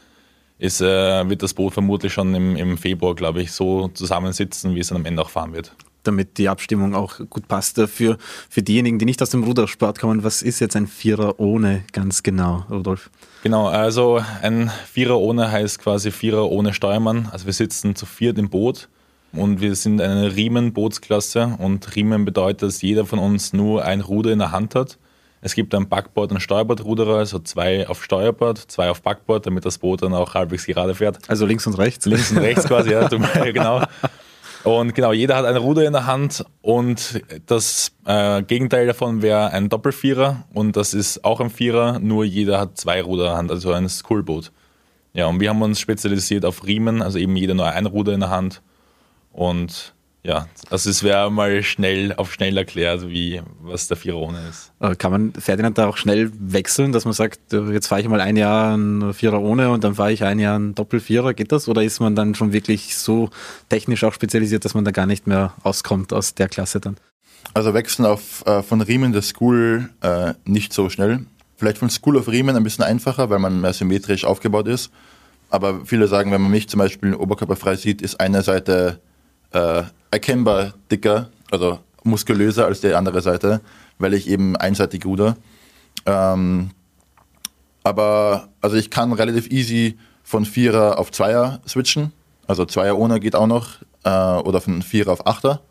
ist, 0.59 0.81
äh, 0.81 1.29
wird 1.29 1.43
das 1.43 1.53
Boot 1.53 1.73
vermutlich 1.73 2.13
schon 2.13 2.33
im, 2.33 2.55
im 2.55 2.77
Februar, 2.77 3.15
glaube 3.15 3.41
ich, 3.41 3.51
so 3.51 3.89
zusammensitzen, 3.89 4.73
wie 4.75 4.79
es 4.79 4.87
dann 4.87 4.97
am 4.97 5.05
Ende 5.05 5.21
auch 5.21 5.29
fahren 5.29 5.53
wird 5.53 5.75
damit 6.07 6.37
die 6.37 6.49
Abstimmung 6.49 6.95
auch 6.95 7.19
gut 7.29 7.47
passt. 7.47 7.79
Für, 7.87 8.17
für 8.49 8.63
diejenigen, 8.63 8.97
die 8.97 9.05
nicht 9.05 9.21
aus 9.21 9.29
dem 9.29 9.43
Rudersport 9.43 9.99
kommen, 9.99 10.23
was 10.23 10.41
ist 10.41 10.59
jetzt 10.59 10.75
ein 10.75 10.87
Vierer 10.87 11.39
ohne 11.39 11.83
ganz 11.91 12.23
genau, 12.23 12.65
Rudolf? 12.69 13.09
Genau, 13.43 13.67
also 13.67 14.21
ein 14.41 14.71
Vierer 14.89 15.19
ohne 15.19 15.51
heißt 15.51 15.79
quasi 15.79 16.11
Vierer 16.11 16.49
ohne 16.49 16.73
Steuermann. 16.73 17.27
Also 17.31 17.45
wir 17.45 17.53
sitzen 17.53 17.95
zu 17.95 18.05
viert 18.05 18.37
im 18.37 18.49
Boot 18.49 18.87
und 19.33 19.61
wir 19.61 19.75
sind 19.75 20.01
eine 20.01 20.35
Riemen-Bootsklasse 20.35 21.57
und 21.59 21.95
Riemen 21.95 22.25
bedeutet, 22.25 22.63
dass 22.63 22.81
jeder 22.81 23.05
von 23.05 23.19
uns 23.19 23.53
nur 23.53 23.83
ein 23.83 24.01
Ruder 24.01 24.31
in 24.31 24.39
der 24.39 24.51
Hand 24.51 24.75
hat. 24.75 24.97
Es 25.41 25.53
gibt 25.53 25.73
ein 25.75 25.87
Backboard- 25.87 26.31
und 26.31 26.39
Steuerbordruderer, 26.39 27.17
also 27.17 27.39
zwei 27.39 27.87
auf 27.87 28.03
Steuerbord, 28.03 28.57
zwei 28.57 28.89
auf 28.89 29.01
Backboard, 29.01 29.45
damit 29.45 29.65
das 29.65 29.77
Boot 29.77 30.01
dann 30.01 30.13
auch 30.13 30.33
halbwegs 30.33 30.65
gerade 30.65 30.95
fährt. 30.95 31.19
Also 31.29 31.45
links 31.45 31.67
und 31.67 31.75
rechts? 31.75 32.05
Links 32.05 32.31
und 32.31 32.39
rechts 32.39 32.65
quasi, 32.67 32.91
ja, 32.91 33.07
genau. 33.51 33.83
Und 34.63 34.95
genau, 34.95 35.13
jeder 35.13 35.37
hat 35.37 35.45
ein 35.45 35.55
Ruder 35.55 35.85
in 35.85 35.93
der 35.93 36.07
Hand 36.07 36.43
und 36.61 37.21
das 37.45 37.91
äh, 38.05 38.41
Gegenteil 38.41 38.87
davon 38.87 39.21
wäre 39.21 39.51
ein 39.51 39.69
Doppelvierer 39.69 40.43
und 40.53 40.75
das 40.75 40.93
ist 40.93 41.23
auch 41.23 41.39
ein 41.39 41.49
Vierer, 41.49 41.99
nur 41.99 42.25
jeder 42.25 42.59
hat 42.59 42.77
zwei 42.77 43.01
Ruder 43.01 43.23
in 43.23 43.29
der 43.29 43.37
Hand, 43.37 43.51
also 43.51 43.71
ein 43.71 43.87
Schoolboot. 43.87 44.51
Ja, 45.13 45.27
und 45.27 45.39
wir 45.39 45.49
haben 45.49 45.61
uns 45.61 45.79
spezialisiert 45.79 46.43
auf 46.43 46.65
Riemen, 46.65 47.01
also 47.01 47.17
eben 47.17 47.35
jeder 47.35 47.53
nur 47.53 47.67
ein 47.67 47.85
Ruder 47.85 48.13
in 48.13 48.19
der 48.19 48.29
Hand 48.29 48.61
und 49.31 49.93
ja, 50.23 50.47
also 50.69 50.89
es 50.89 51.03
wäre 51.03 51.31
mal 51.31 51.63
schnell 51.63 52.13
auf 52.13 52.33
schnell 52.33 52.57
erklärt, 52.57 53.07
wie 53.07 53.41
was 53.61 53.87
der 53.87 53.95
Vierer 53.95 54.17
ohne 54.17 54.39
ist. 54.49 54.71
Kann 54.99 55.11
man 55.11 55.33
Ferdinand 55.33 55.77
da 55.77 55.87
auch 55.87 55.97
schnell 55.97 56.31
wechseln, 56.37 56.91
dass 56.91 57.05
man 57.05 57.13
sagt, 57.13 57.39
jetzt 57.51 57.87
fahre 57.87 58.01
ich 58.01 58.07
mal 58.09 58.19
ein 58.19 58.35
Jahr 58.35 58.75
ein 58.75 59.13
Vierer 59.13 59.41
ohne 59.41 59.69
und 59.71 59.83
dann 59.83 59.95
fahre 59.95 60.11
ich 60.11 60.23
ein 60.23 60.39
Jahr 60.39 60.59
ein 60.59 60.75
Doppelvierer, 60.75 61.33
geht 61.33 61.51
das? 61.51 61.69
Oder 61.69 61.83
ist 61.83 61.99
man 61.99 62.15
dann 62.15 62.35
schon 62.35 62.51
wirklich 62.51 62.97
so 62.97 63.29
technisch 63.69 64.03
auch 64.03 64.13
spezialisiert, 64.13 64.65
dass 64.65 64.73
man 64.73 64.83
da 64.83 64.91
gar 64.91 65.05
nicht 65.05 65.27
mehr 65.27 65.53
auskommt 65.63 66.11
aus 66.11 66.35
der 66.35 66.49
Klasse 66.49 66.81
dann? 66.81 66.97
Also 67.53 67.73
wechseln 67.73 68.05
auf, 68.05 68.45
äh, 68.45 68.63
von 68.63 68.81
Riemen 68.81 69.13
der 69.13 69.21
School 69.21 69.89
äh, 70.01 70.33
nicht 70.43 70.73
so 70.73 70.89
schnell. 70.89 71.25
Vielleicht 71.55 71.77
von 71.77 71.89
School 71.89 72.17
auf 72.17 72.27
Riemen 72.27 72.55
ein 72.55 72.63
bisschen 72.63 72.83
einfacher, 72.83 73.29
weil 73.29 73.39
man 73.39 73.61
mehr 73.61 73.73
symmetrisch 73.73 74.25
aufgebaut 74.25 74.67
ist. 74.67 74.91
Aber 75.49 75.85
viele 75.85 76.07
sagen, 76.07 76.31
wenn 76.31 76.41
man 76.41 76.51
mich 76.51 76.67
zum 76.67 76.79
Beispiel 76.79 77.15
oberkörperfrei 77.15 77.77
sieht, 77.77 78.01
ist 78.01 78.19
eine 78.19 78.43
Seite 78.43 78.99
äh, 79.51 79.83
erkennbar 80.11 80.73
dicker, 80.91 81.29
also 81.51 81.79
muskulöser 82.03 82.65
als 82.65 82.81
die 82.81 82.93
andere 82.93 83.21
Seite, 83.21 83.61
weil 83.99 84.13
ich 84.13 84.27
eben 84.29 84.55
einseitig 84.55 85.05
ruder. 85.05 85.35
Ähm, 86.05 86.71
aber 87.83 88.49
also 88.61 88.75
ich 88.75 88.89
kann 88.89 89.13
relativ 89.13 89.49
easy 89.49 89.97
von 90.23 90.45
Vierer 90.45 90.99
auf 90.99 91.11
Zweier 91.11 91.61
switchen. 91.67 92.11
Also 92.47 92.65
Zweier 92.65 92.97
ohne 92.97 93.19
geht 93.19 93.35
auch 93.35 93.47
noch. 93.47 93.81
Äh, 94.03 94.09
oder 94.09 94.61
von 94.61 94.81
Vierer 94.81 95.11
auf 95.11 95.25
Achter. 95.27 95.61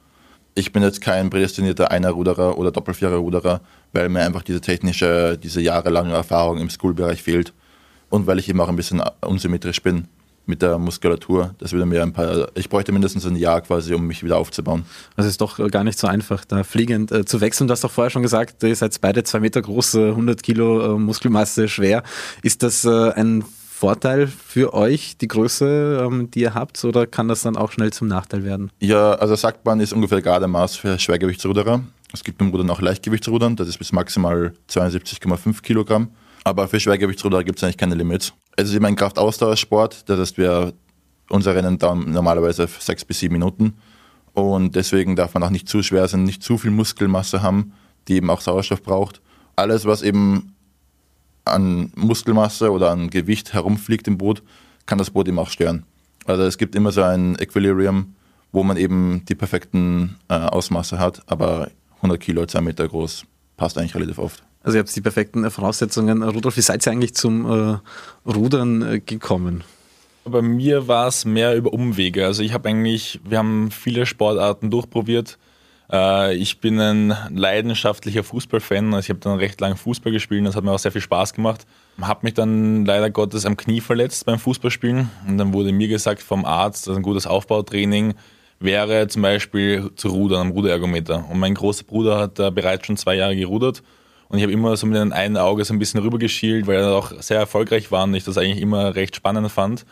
Ich 0.55 0.73
bin 0.73 0.83
jetzt 0.83 1.03
kein 1.03 1.29
prädestinierter 1.29 1.91
Einer-Ruderer 1.91 2.57
oder 2.57 2.73
Doppelvierer-Ruderer, 2.73 3.61
weil 3.93 4.09
mir 4.09 4.23
einfach 4.23 4.43
diese 4.43 4.63
technische, 4.63 5.37
diese 5.37 5.61
jahrelange 5.61 6.15
Erfahrung 6.15 6.59
im 6.59 6.71
Schoolbereich 6.71 7.23
fehlt. 7.23 7.53
Und 8.09 8.27
weil 8.27 8.39
ich 8.39 8.49
eben 8.49 8.61
auch 8.61 8.69
ein 8.69 8.77
bisschen 8.77 9.03
unsymmetrisch 9.21 9.83
bin 9.83 10.09
mit 10.47 10.63
der 10.63 10.79
Muskulatur. 10.79 11.55
Das 11.59 11.73
würde 11.73 11.87
mir 11.87 12.03
ein 12.03 12.13
paar, 12.13 12.49
ich 12.55 12.69
bräuchte 12.69 12.93
mindestens 12.93 13.27
ein 13.27 13.37
Jahr 13.37 13.61
quasi, 13.61 13.95
um 13.95 14.07
mich 14.07 14.23
wieder 14.23 14.39
aufzubauen. 14.39 14.85
Also 15.17 15.29
ist 15.29 15.41
doch 15.41 15.59
gar 15.71 15.85
nicht 15.85 15.99
so 15.99 16.07
einfach, 16.07 16.45
da 16.45 16.65
fliegend 16.65 17.13
äh, 17.13 17.25
zu 17.25 17.41
wechseln. 17.41 17.69
Du 17.69 17.73
hast 17.73 17.85
doch 17.85 17.91
vorher 17.91 18.11
schon 18.11 18.23
gesagt, 18.23 18.63
ihr 18.63 18.77
seid 18.77 19.01
beide 19.01 19.25
zwei 19.25 19.41
Meter 19.41 19.63
groß, 19.63 19.97
100 19.97 20.43
Kilo 20.43 20.95
äh, 20.95 20.99
Muskelmasse 20.99 21.69
schwer. 21.69 22.03
Ist 22.43 22.63
das 22.63 22.85
äh, 22.85 23.11
ein 23.13 23.45
Vorteil 23.77 24.27
für 24.27 24.73
euch, 24.73 25.19
die 25.19 25.29
Größe, 25.29 26.03
ähm, 26.03 26.31
die 26.31 26.41
ihr 26.41 26.55
habt, 26.55 26.83
oder 26.85 27.07
kann 27.07 27.29
das 27.29 27.43
dann 27.43 27.57
auch 27.57 27.73
schnell 27.73 27.93
zum 27.93 28.09
Nachteil 28.09 28.43
werden? 28.43 28.71
Ja, 28.81 29.13
also 29.13 29.35
sagt 29.35 29.67
man, 29.67 29.81
ist 29.81 29.93
ungefähr 29.93 30.23
gerade 30.23 30.47
Maß 30.47 30.77
für 30.77 30.99
Schwergewichtsruderer. 30.99 31.83
Es 32.11 32.25
gibt 32.25 32.39
beim 32.39 32.49
Rudern 32.49 32.71
auch 32.71 32.81
Leichtgewichtsrudern, 32.81 33.55
das 33.57 33.69
ist 33.69 33.77
bis 33.77 33.93
maximal 33.93 34.55
72,5 34.71 35.61
Kilogramm. 35.61 36.09
Aber 36.47 36.69
für 36.69 36.79
Schwergewichtsruder 36.79 37.43
gibt 37.43 37.59
es 37.59 37.65
eigentlich 37.65 37.77
keine 37.77 37.97
Limits. 37.97 38.33
Es 38.55 38.69
ist 38.69 38.77
immer 38.77 38.87
ein 38.87 38.95
Kraftausdauersport, 38.95 40.09
das 40.09 40.21
heißt, 40.21 40.39
wir, 40.39 40.75
unser 41.29 41.57
Rennen 41.57 41.77
dauern 41.77 42.13
normalerweise 42.13 42.69
sechs 42.79 43.05
bis 43.05 43.19
sieben 43.19 43.33
Minuten. 43.33 43.79
Und 44.33 44.77
deswegen 44.77 45.17
darf 45.17 45.35
man 45.35 45.43
auch 45.43 45.51
nicht 45.51 45.69
zu 45.69 45.83
schwer 45.83 46.07
sein, 46.07 46.23
nicht 46.23 46.45
zu 46.45 46.57
viel 46.57 46.71
Muskelmasse 46.71 47.43
haben, 47.43 47.73
die 48.07 48.15
eben 48.15 48.31
auch 48.31 48.41
Sauerstoff 48.41 48.81
braucht. 48.81 49.21
Alles, 49.57 49.87
was 49.87 50.03
eben 50.03 50.55
an 51.45 51.91
Muskelmasse 51.97 52.71
oder 52.71 52.93
an 52.93 53.11
Gewicht 53.11 53.53
herumfliegt 53.53 54.07
im 54.07 54.17
Boot, 54.17 54.45
kann 54.87 54.99
das 54.99 55.11
Boot 55.11 55.27
eben 55.27 55.41
auch 55.41 55.51
stören. 55.51 55.85
Also 56.27 56.45
es 56.45 56.59
gibt 56.59 56.77
immer 56.77 56.93
so 56.93 57.03
ein 57.03 57.37
Equilibrium, 57.41 58.15
wo 58.53 58.63
man 58.63 58.77
eben 58.77 59.25
die 59.29 59.35
perfekten 59.35 60.15
äh, 60.29 60.35
Ausmaße 60.35 61.01
hat, 61.01 61.25
aber 61.27 61.73
100 61.97 62.21
Kilo, 62.21 62.47
2 62.47 62.61
Meter 62.61 62.87
groß, 62.87 63.25
passt 63.57 63.77
eigentlich 63.79 63.97
relativ 63.97 64.21
oft. 64.21 64.45
Also 64.67 64.79
ihr 64.79 64.81
habt 64.81 64.97
die 64.97 65.01
perfekten 65.01 65.49
Voraussetzungen. 65.49 66.25
Rudolf, 66.25 66.57
wie 66.57 66.61
seid 66.61 66.85
ihr 66.85 66.91
eigentlich 66.91 67.15
zum 67.15 67.47
äh, 67.47 67.79
Rudern 68.29 68.83
äh, 68.83 68.99
gekommen? 68.99 69.63
Bei 70.25 70.43
mir 70.43 70.89
war 70.89 71.07
es 71.07 71.25
mehr 71.25 71.55
über 71.55 71.73
Umwege. 71.73 72.27
Also 72.27 72.43
ich 72.43 72.53
habe 72.53 72.69
eigentlich, 72.69 73.21
wir 73.23 73.39
haben 73.39 73.71
viele 73.71 74.07
Sportarten 74.07 74.73
durchprobiert. 74.73 75.39
Äh, 75.93 76.35
ich 76.35 76.59
bin 76.59 76.81
ein 76.81 77.17
leidenschaftlicher 77.33 78.25
Fußballfan. 78.25 78.93
Also 78.93 79.05
ich 79.05 79.11
habe 79.11 79.21
dann 79.21 79.39
recht 79.39 79.61
lange 79.61 79.77
Fußball 79.77 80.11
gespielt. 80.11 80.45
Das 80.45 80.57
hat 80.57 80.65
mir 80.65 80.73
auch 80.73 80.81
sehr 80.81 80.91
viel 80.91 81.01
Spaß 81.01 81.33
gemacht. 81.35 81.65
Habe 82.01 82.21
mich 82.23 82.35
dann 82.35 82.85
leider 82.85 83.09
Gottes 83.09 83.47
am 83.47 83.57
Knie 83.57 83.81
verletzt 83.81 84.27
beim 84.27 84.41
Fußballspielen. 84.41 85.09
Und 85.29 85.39
dann 85.39 85.53
wurde 85.53 85.71
mir 85.71 85.87
gesagt 85.87 86.21
vom 86.21 86.45
Arzt, 86.45 86.89
dass 86.89 86.97
ein 86.97 87.03
gutes 87.03 87.29
Aufbautraining 87.29 88.15
wäre 88.59 89.07
zum 89.07 89.23
Beispiel 89.23 89.93
zu 89.95 90.09
rudern 90.09 90.41
am 90.41 90.51
Ruderergometer. 90.51 91.25
Und 91.31 91.39
mein 91.39 91.55
großer 91.55 91.85
Bruder 91.85 92.19
hat 92.19 92.41
da 92.41 92.51
bereits 92.51 92.85
schon 92.85 92.97
zwei 92.97 93.15
Jahre 93.15 93.37
gerudert 93.37 93.85
Und 94.29 94.39
ich 94.39 94.43
habe 94.43 94.53
immer 94.53 94.77
so 94.77 94.87
mit 94.87 94.97
einem 94.99 95.13
einen 95.13 95.37
Auge 95.37 95.65
so 95.65 95.73
ein 95.73 95.79
bisschen 95.79 96.01
rübergeschielt, 96.01 96.67
weil 96.67 96.77
er 96.77 96.95
auch 96.95 97.13
sehr 97.21 97.39
erfolgreich 97.39 97.93
war 97.93 98.05
und 98.05 98.15
ich 98.15 98.25
das 98.25 98.39
eigentlich 98.39 98.61
immer 98.61 98.95
recht 98.95 99.17
spannend 99.17 99.51
fand. 99.51 99.87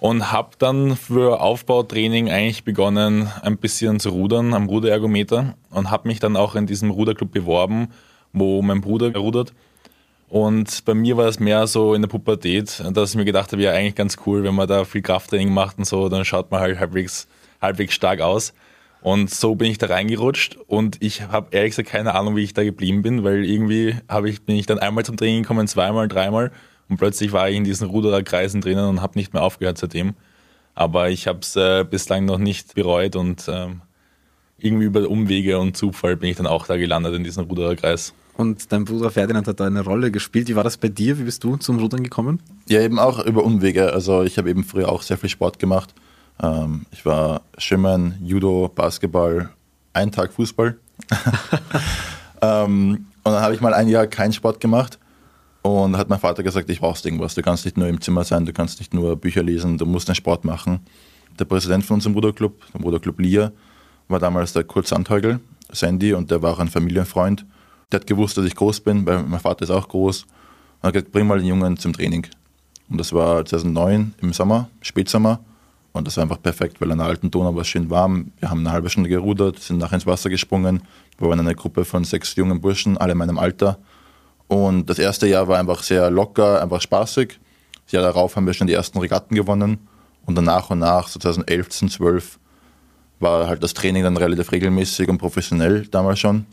Und 0.00 0.30
habe 0.30 0.50
dann 0.58 0.96
für 0.96 1.40
Aufbautraining 1.40 2.30
eigentlich 2.30 2.62
begonnen, 2.62 3.28
ein 3.42 3.58
bisschen 3.58 3.98
zu 3.98 4.10
rudern 4.10 4.54
am 4.54 4.66
Ruderergometer 4.66 5.54
und 5.70 5.90
habe 5.90 6.06
mich 6.06 6.20
dann 6.20 6.36
auch 6.36 6.54
in 6.54 6.66
diesem 6.66 6.90
Ruderclub 6.90 7.32
beworben, 7.32 7.88
wo 8.32 8.62
mein 8.62 8.80
Bruder 8.80 9.12
rudert. 9.16 9.52
Und 10.28 10.84
bei 10.84 10.94
mir 10.94 11.16
war 11.16 11.26
es 11.26 11.40
mehr 11.40 11.66
so 11.66 11.94
in 11.94 12.02
der 12.02 12.08
Pubertät, 12.08 12.82
dass 12.92 13.10
ich 13.10 13.16
mir 13.16 13.24
gedacht 13.24 13.50
habe, 13.52 13.62
ja, 13.62 13.72
eigentlich 13.72 13.94
ganz 13.94 14.18
cool, 14.26 14.44
wenn 14.44 14.54
man 14.54 14.68
da 14.68 14.84
viel 14.84 15.02
Krafttraining 15.02 15.52
macht 15.52 15.78
und 15.78 15.84
so, 15.84 16.08
dann 16.08 16.24
schaut 16.24 16.50
man 16.50 16.60
halt 16.60 16.78
halbwegs, 16.78 17.26
halbwegs 17.60 17.94
stark 17.94 18.20
aus. 18.20 18.52
Und 19.00 19.30
so 19.30 19.54
bin 19.54 19.70
ich 19.70 19.78
da 19.78 19.86
reingerutscht 19.86 20.56
und 20.66 20.96
ich 21.00 21.22
habe 21.22 21.48
ehrlich 21.52 21.70
gesagt 21.70 21.88
keine 21.88 22.14
Ahnung, 22.14 22.34
wie 22.34 22.42
ich 22.42 22.52
da 22.52 22.64
geblieben 22.64 23.02
bin, 23.02 23.22
weil 23.22 23.44
irgendwie 23.44 23.96
ich, 24.24 24.42
bin 24.42 24.56
ich 24.56 24.66
dann 24.66 24.78
einmal 24.78 25.04
zum 25.04 25.16
Training 25.16 25.42
gekommen, 25.42 25.68
zweimal, 25.68 26.08
dreimal 26.08 26.50
und 26.88 26.96
plötzlich 26.96 27.32
war 27.32 27.48
ich 27.48 27.56
in 27.56 27.64
diesen 27.64 27.88
Rudererkreisen 27.88 28.60
drinnen 28.60 28.88
und 28.88 29.02
habe 29.02 29.18
nicht 29.18 29.34
mehr 29.34 29.42
aufgehört 29.42 29.78
seitdem. 29.78 30.14
Aber 30.74 31.10
ich 31.10 31.26
habe 31.26 31.40
es 31.40 31.54
äh, 31.56 31.84
bislang 31.88 32.24
noch 32.24 32.38
nicht 32.38 32.74
bereut 32.74 33.14
und 33.14 33.48
ähm, 33.48 33.82
irgendwie 34.58 34.86
über 34.86 35.08
Umwege 35.08 35.58
und 35.58 35.76
Zufall 35.76 36.16
bin 36.16 36.30
ich 36.30 36.36
dann 36.36 36.46
auch 36.46 36.66
da 36.66 36.76
gelandet 36.76 37.14
in 37.14 37.24
diesem 37.24 37.44
Rudererkreis. 37.44 38.14
Und 38.36 38.70
dein 38.70 38.84
Bruder 38.84 39.10
Ferdinand 39.10 39.48
hat 39.48 39.58
da 39.58 39.66
eine 39.66 39.80
Rolle 39.80 40.12
gespielt. 40.12 40.48
Wie 40.48 40.54
war 40.54 40.62
das 40.62 40.76
bei 40.76 40.88
dir? 40.88 41.18
Wie 41.18 41.24
bist 41.24 41.42
du 41.42 41.56
zum 41.56 41.78
Rudern 41.78 42.04
gekommen? 42.04 42.40
Ja, 42.68 42.80
eben 42.80 43.00
auch 43.00 43.24
über 43.24 43.44
Umwege. 43.44 43.92
Also 43.92 44.22
ich 44.22 44.38
habe 44.38 44.48
eben 44.50 44.62
früher 44.62 44.88
auch 44.88 45.02
sehr 45.02 45.18
viel 45.18 45.28
Sport 45.28 45.58
gemacht. 45.58 45.92
Ähm, 46.42 46.86
ich 46.90 47.04
war 47.04 47.42
Schwimmen, 47.56 48.14
Judo, 48.22 48.70
Basketball, 48.74 49.50
einen 49.92 50.12
Tag 50.12 50.32
Fußball. 50.32 50.78
ähm, 52.42 53.06
und 53.24 53.32
dann 53.32 53.42
habe 53.42 53.54
ich 53.54 53.60
mal 53.60 53.74
ein 53.74 53.88
Jahr 53.88 54.06
keinen 54.06 54.32
Sport 54.32 54.60
gemacht 54.60 54.98
und 55.62 55.96
hat 55.96 56.08
mein 56.08 56.18
Vater 56.18 56.42
gesagt, 56.42 56.70
ich 56.70 56.80
brauchst 56.80 57.04
irgendwas. 57.04 57.34
Du 57.34 57.42
kannst 57.42 57.64
nicht 57.64 57.76
nur 57.76 57.88
im 57.88 58.00
Zimmer 58.00 58.24
sein, 58.24 58.46
du 58.46 58.52
kannst 58.52 58.78
nicht 58.78 58.94
nur 58.94 59.16
Bücher 59.16 59.42
lesen, 59.42 59.78
du 59.78 59.86
musst 59.86 60.08
einen 60.08 60.16
Sport 60.16 60.44
machen. 60.44 60.80
Der 61.38 61.44
Präsident 61.44 61.84
von 61.84 61.94
unserem 61.94 62.14
Bruderclub, 62.14 62.72
dem 62.72 62.80
Bruderclub 62.80 63.18
Lia, 63.20 63.52
war 64.08 64.18
damals 64.18 64.52
der 64.52 64.64
Kurt 64.64 64.86
Sandhäugel, 64.86 65.40
Sandy, 65.70 66.14
und 66.14 66.30
der 66.30 66.42
war 66.42 66.52
auch 66.52 66.58
ein 66.58 66.68
Familienfreund. 66.68 67.44
Der 67.92 68.00
hat 68.00 68.06
gewusst, 68.06 68.36
dass 68.36 68.44
ich 68.44 68.54
groß 68.54 68.80
bin, 68.80 69.06
weil 69.06 69.22
mein 69.22 69.40
Vater 69.40 69.62
ist 69.62 69.70
auch 69.70 69.88
groß. 69.88 70.22
Und 70.22 70.86
hat 70.86 70.94
gesagt, 70.94 71.12
bring 71.12 71.26
mal 71.26 71.38
den 71.38 71.46
Jungen 71.46 71.76
zum 71.76 71.92
Training. 71.92 72.26
Und 72.88 72.98
das 72.98 73.12
war 73.12 73.44
2009 73.44 74.14
im 74.20 74.32
Sommer, 74.32 74.68
Spätsommer. 74.80 75.40
Und 75.92 76.06
das 76.06 76.16
war 76.16 76.22
einfach 76.22 76.40
perfekt, 76.40 76.80
weil 76.80 76.92
an 76.92 76.98
der 76.98 77.06
alten 77.06 77.30
Donau 77.30 77.54
war 77.54 77.62
es 77.62 77.68
schön 77.68 77.90
warm. 77.90 78.32
Wir 78.38 78.50
haben 78.50 78.60
eine 78.60 78.72
halbe 78.72 78.90
Stunde 78.90 79.08
gerudert, 79.08 79.58
sind 79.58 79.78
nachher 79.78 79.94
ins 79.94 80.06
Wasser 80.06 80.30
gesprungen. 80.30 80.82
Wir 81.18 81.28
waren 81.28 81.40
eine 81.40 81.54
Gruppe 81.54 81.84
von 81.84 82.04
sechs 82.04 82.36
jungen 82.36 82.60
Burschen, 82.60 82.98
alle 82.98 83.12
in 83.12 83.18
meinem 83.18 83.38
Alter. 83.38 83.78
Und 84.46 84.88
das 84.88 84.98
erste 84.98 85.26
Jahr 85.26 85.48
war 85.48 85.58
einfach 85.58 85.82
sehr 85.82 86.10
locker, 86.10 86.62
einfach 86.62 86.80
spaßig. 86.80 87.38
Das 87.84 87.92
Jahr 87.92 88.02
darauf 88.02 88.36
haben 88.36 88.46
wir 88.46 88.54
schon 88.54 88.66
die 88.66 88.74
ersten 88.74 88.98
Regatten 88.98 89.34
gewonnen. 89.34 89.88
Und 90.26 90.34
dann 90.34 90.44
nach 90.44 90.70
und 90.70 90.80
nach, 90.80 91.08
so 91.08 91.18
2011, 91.18 91.68
2012, 91.70 92.38
war 93.20 93.48
halt 93.48 93.62
das 93.62 93.74
Training 93.74 94.04
dann 94.04 94.16
relativ 94.16 94.52
regelmäßig 94.52 95.08
und 95.08 95.18
professionell 95.18 95.86
damals 95.86 96.20
schon. 96.20 96.46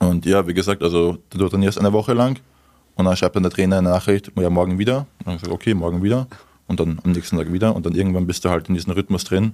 Und 0.00 0.26
ja, 0.26 0.46
wie 0.46 0.54
gesagt, 0.54 0.82
also 0.82 1.18
du 1.30 1.48
trainierst 1.48 1.78
eine 1.78 1.92
Woche 1.92 2.14
lang 2.14 2.40
und 2.94 3.04
dann 3.04 3.16
schreibt 3.16 3.36
dann 3.36 3.42
der 3.42 3.52
Trainer 3.52 3.78
eine 3.78 3.90
Nachricht, 3.90 4.32
ja, 4.36 4.50
morgen 4.50 4.78
wieder. 4.78 5.06
Und 5.20 5.26
dann 5.26 5.38
sage 5.38 5.52
okay, 5.52 5.74
morgen 5.74 6.02
wieder. 6.02 6.26
Und 6.68 6.80
dann 6.80 7.00
am 7.02 7.12
nächsten 7.12 7.36
Tag 7.36 7.52
wieder. 7.52 7.74
Und 7.74 7.86
dann 7.86 7.94
irgendwann 7.94 8.26
bist 8.26 8.44
du 8.44 8.50
halt 8.50 8.68
in 8.68 8.74
diesem 8.74 8.92
Rhythmus 8.92 9.24
drin 9.24 9.52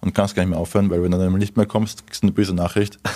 und 0.00 0.14
kannst 0.14 0.34
gar 0.34 0.42
nicht 0.42 0.50
mehr 0.50 0.58
aufhören, 0.58 0.90
weil 0.90 1.02
wenn 1.02 1.12
du 1.12 1.18
dann 1.18 1.32
nicht 1.34 1.56
mehr 1.56 1.66
kommst, 1.66 2.06
kriegst 2.06 2.22
du 2.22 2.26
eine 2.26 2.32
böse 2.32 2.54
Nachricht. 2.54 2.98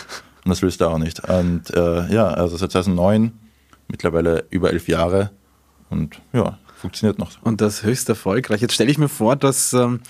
Und 0.44 0.50
das 0.50 0.62
willst 0.62 0.80
du 0.80 0.87
auch 0.87 0.98
nicht. 0.98 1.28
Und 1.28 1.74
äh, 1.74 2.11
ja, 2.11 2.28
also 2.28 2.56
seit 2.56 2.70
2009, 2.70 3.32
mittlerweile 3.88 4.46
über 4.50 4.70
elf 4.70 4.88
Jahre. 4.88 5.30
Und 5.90 6.20
ja, 6.32 6.58
funktioniert 6.76 7.18
noch. 7.18 7.32
Und 7.42 7.61
das 7.61 7.82
höchst 7.82 8.08
erfolgreich. 8.08 8.62
Jetzt 8.62 8.74
stelle 8.74 8.90
ich 8.90 8.98
mir 8.98 9.08
vor, 9.08 9.37
dass 9.37 9.72
ähm, 9.74 10.00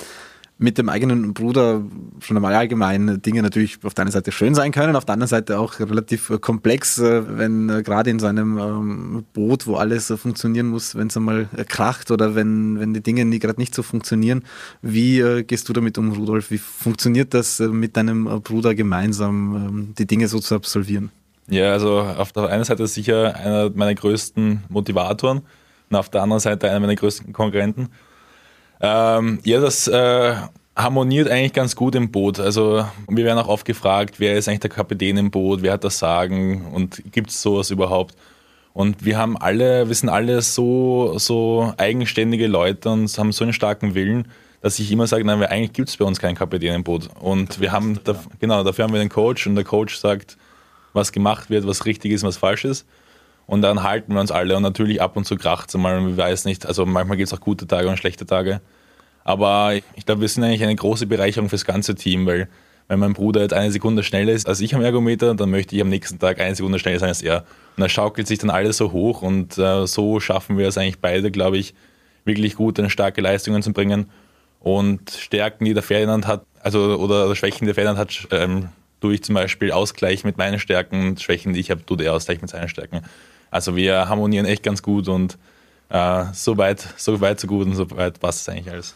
mit 0.59 0.77
dem 0.77 0.89
eigenen 0.89 1.35
Bruder 1.35 1.83
schon 2.21 2.37
einmal 2.37 2.55
allgemein 2.55 3.23
Dinge 3.23 3.43
natürlich 3.43 3.79
auf 3.85 3.95
der 3.95 4.03
einen 4.03 4.11
Seite 4.11 4.33
schön 4.33 4.57
sein 4.57 4.73
können, 4.73 4.97
auf 4.97 5.05
der 5.05 5.13
anderen 5.13 5.29
Seite 5.29 5.59
auch 5.59 5.79
relativ 5.79 6.31
äh, 6.31 6.39
komplex, 6.39 6.99
äh, 6.99 7.39
wenn 7.39 7.69
äh, 7.69 7.83
gerade 7.85 8.11
in 8.11 8.19
so 8.19 8.27
einem 8.27 8.59
ähm, 8.59 9.25
Boot, 9.33 9.69
wo 9.69 9.77
alles 9.77 10.13
funktionieren 10.17 10.67
muss, 10.67 10.97
wenn 10.97 11.07
es 11.07 11.17
einmal 11.17 11.49
kracht 11.69 12.11
oder 12.11 12.35
wenn, 12.35 12.81
wenn 12.81 12.93
die 12.93 13.03
Dinge 13.03 13.39
gerade 13.39 13.61
nicht 13.61 13.73
so 13.73 13.85
funktionieren. 13.85 14.43
Wie 14.83 15.45
gehst 15.47 15.69
du 15.69 15.73
damit 15.73 15.97
um, 15.97 16.13
Rudolf? 16.13 16.51
Wie 16.51 16.59
funktioniert 16.59 17.35
das 17.35 17.61
mit 17.61 17.97
deinem 17.97 18.25
Bruder 18.43 18.75
gemeinsam, 18.75 19.55
ähm, 19.55 19.95
die 19.97 20.07
Dinge 20.07 20.27
so 20.27 20.41
zu 20.41 20.57
absolvieren? 20.57 21.11
Ja, 21.49 21.73
also 21.73 22.01
auf 22.01 22.33
der 22.33 22.49
einen 22.49 22.65
Seite 22.65 22.87
sicher 22.89 23.37
einer 23.37 23.71
meiner 23.71 23.95
größten 23.95 24.65
Motivatoren 24.69 25.43
und 25.89 25.97
auf 25.97 26.09
der 26.09 26.23
anderen 26.23 26.41
Seite 26.41 26.69
einer 26.69 26.81
meiner 26.81 26.97
größten 26.97 27.33
Konkurrenten. 27.33 27.89
Ähm, 28.81 29.41
ja, 29.45 29.61
das 29.61 29.89
äh, 29.89 30.35
harmoniert 30.77 31.29
eigentlich 31.29 31.53
ganz 31.53 31.75
gut 31.75 31.95
im 31.95 32.11
Boot. 32.11 32.39
Also 32.39 32.87
wir 33.09 33.25
werden 33.25 33.39
auch 33.39 33.49
oft 33.49 33.65
gefragt, 33.65 34.17
wer 34.19 34.37
ist 34.37 34.49
eigentlich 34.49 34.61
der 34.61 34.71
Kapitän 34.71 35.17
im 35.17 35.31
Boot, 35.31 35.63
wer 35.63 35.73
hat 35.73 35.85
das 35.85 35.99
Sagen 35.99 36.67
und 36.73 37.03
gibt 37.13 37.31
es 37.31 37.43
sowas 37.43 37.71
überhaupt? 37.71 38.15
Und 38.75 39.05
wir 39.05 39.19
haben 39.19 39.37
alle, 39.37 39.89
wir 39.89 39.95
sind 39.95 40.09
alle 40.09 40.41
so, 40.41 41.19
so 41.19 41.75
eigenständige 41.79 42.47
Leute 42.47 42.91
und 42.91 43.19
haben 43.19 43.33
so 43.33 43.43
einen 43.43 43.53
starken 43.53 43.97
Willen, 43.97 44.29
dass 44.61 44.79
ich 44.79 44.93
immer 44.93 45.09
sage, 45.09 45.25
nein, 45.25 45.43
eigentlich 45.43 45.73
gibt 45.73 45.89
es 45.89 45.97
bei 45.97 46.05
uns 46.05 46.21
keinen 46.21 46.37
Kapitän 46.37 46.75
im 46.75 46.85
Boot. 46.85 47.09
Und 47.21 47.61
wir 47.61 47.73
haben, 47.73 47.99
da, 48.05 48.15
genau, 48.39 48.63
dafür 48.63 48.85
haben 48.85 48.93
wir 48.93 49.01
den 49.01 49.09
Coach 49.09 49.49
und 49.49 49.57
der 49.57 49.65
Coach 49.65 49.97
sagt, 49.97 50.37
was 50.93 51.11
gemacht 51.11 51.51
wird, 51.51 51.67
was 51.67 51.87
richtig 51.87 52.13
ist, 52.13 52.23
was 52.23 52.37
falsch 52.37 52.65
ist. 52.65 52.87
Und 53.49 53.63
dann 53.63 53.83
halten 53.83 54.13
wir 54.13 54.21
uns 54.21 54.31
alle 54.31 54.55
und 54.59 54.63
natürlich 54.63 55.01
ab 55.01 55.17
und 55.17 55.25
zu 55.25 55.37
kracht 55.37 55.71
es 55.71 55.75
mal, 55.75 56.07
ich 56.07 56.19
weiß 56.19 56.45
nicht, 56.45 56.67
also 56.67 56.85
manchmal 56.85 57.17
gibt 57.17 57.29
es 57.29 57.33
auch 57.33 57.41
gute 57.41 57.67
Tage 57.67 57.89
und 57.89 57.97
schlechte 57.97 58.27
Tage. 58.27 58.61
Aber 59.25 59.73
ich 59.97 60.05
glaube, 60.05 60.21
wir 60.21 60.29
sind 60.29 60.45
eigentlich 60.45 60.63
eine 60.63 60.77
große 60.77 61.07
Bereicherung 61.07 61.49
fürs 61.49 61.65
ganze 61.65 61.95
Team, 61.95 62.27
weil 62.27 62.49
wenn 62.89 62.99
mein 62.99 63.15
Bruder 63.15 63.41
jetzt 63.41 63.55
eine 63.55 63.73
Sekunde 63.73 64.03
schneller 64.03 64.33
ist 64.33 64.47
als 64.47 64.61
ich 64.61 64.75
am 64.75 64.83
Ergometer, 64.83 65.35
dann 65.35 65.49
möchte 65.49 65.75
ich 65.75 65.81
am 65.81 65.89
nächsten 65.89 66.19
Tag 66.19 66.43
eine 66.43 66.55
Sekunde 66.55 66.79
schneller 66.79 66.99
sein 66.99 67.09
als 67.09 67.23
er. 67.23 67.39
Und 67.77 67.81
da 67.81 67.89
schaukelt 67.89 68.27
sich 68.27 68.39
dann 68.39 68.51
alles 68.51 68.77
so 68.77 68.93
hoch 68.93 69.23
und 69.23 69.57
äh, 69.57 69.87
so 69.87 70.21
schaffen 70.21 70.59
wir 70.59 70.69
es 70.69 70.77
eigentlich 70.77 71.01
beide, 71.01 71.31
glaube 71.31 71.57
ich, 71.57 71.75
wirklich 72.27 72.55
gute 72.55 72.83
und 72.83 72.91
starke 72.91 73.23
Leistungen 73.23 73.63
zu 73.63 73.73
bringen. 73.73 74.11
Und 74.61 75.11
Stärken, 75.11 75.65
die 75.65 75.73
der 75.73 75.83
Ferdinand 75.83 76.27
hat, 76.27 76.45
also 76.61 76.99
oder 76.99 77.35
Schwächen, 77.35 77.61
die 77.61 77.73
der 77.73 77.77
Ferdinand 77.77 77.99
hat, 77.99 78.29
ähm, 78.31 78.69
tue 79.01 79.15
ich 79.15 79.25
zum 79.25 79.37
Beispiel 79.37 79.73
Ausgleich 79.73 80.25
mit 80.25 80.37
meinen 80.37 80.59
Stärken, 80.59 81.17
Schwächen, 81.17 81.55
die 81.55 81.61
ich 81.61 81.71
habe, 81.71 81.87
tut 81.87 82.03
er 82.03 82.13
Ausgleich 82.13 82.43
mit 82.43 82.51
seinen 82.51 82.69
Stärken. 82.69 83.01
Also 83.51 83.77
wir 83.77 84.09
harmonieren 84.09 84.47
echt 84.47 84.63
ganz 84.63 84.83
gut 84.83 85.09
und 85.09 85.39
äh, 85.89 86.25
so, 86.33 86.57
weit, 86.59 86.87
so 86.97 87.21
weit, 87.21 87.41
so 87.41 87.47
gut 87.47 87.67
und 87.67 87.75
so 87.75 87.91
weit 87.93 88.21
passt 88.21 88.43
es 88.43 88.49
eigentlich 88.49 88.71
alles. 88.71 88.95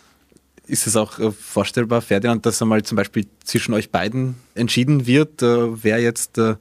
Ist 0.66 0.86
es 0.86 0.96
auch 0.96 1.18
äh, 1.18 1.32
vorstellbar, 1.32 2.02
Ferdinand, 2.02 2.46
dass 2.46 2.62
einmal 2.62 2.82
zum 2.82 2.96
Beispiel 2.96 3.26
zwischen 3.44 3.74
euch 3.74 3.90
beiden 3.90 4.36
entschieden 4.54 5.06
wird, 5.06 5.42
äh, 5.42 5.82
wer 5.82 6.00
jetzt 6.00 6.38
äh, 6.38 6.56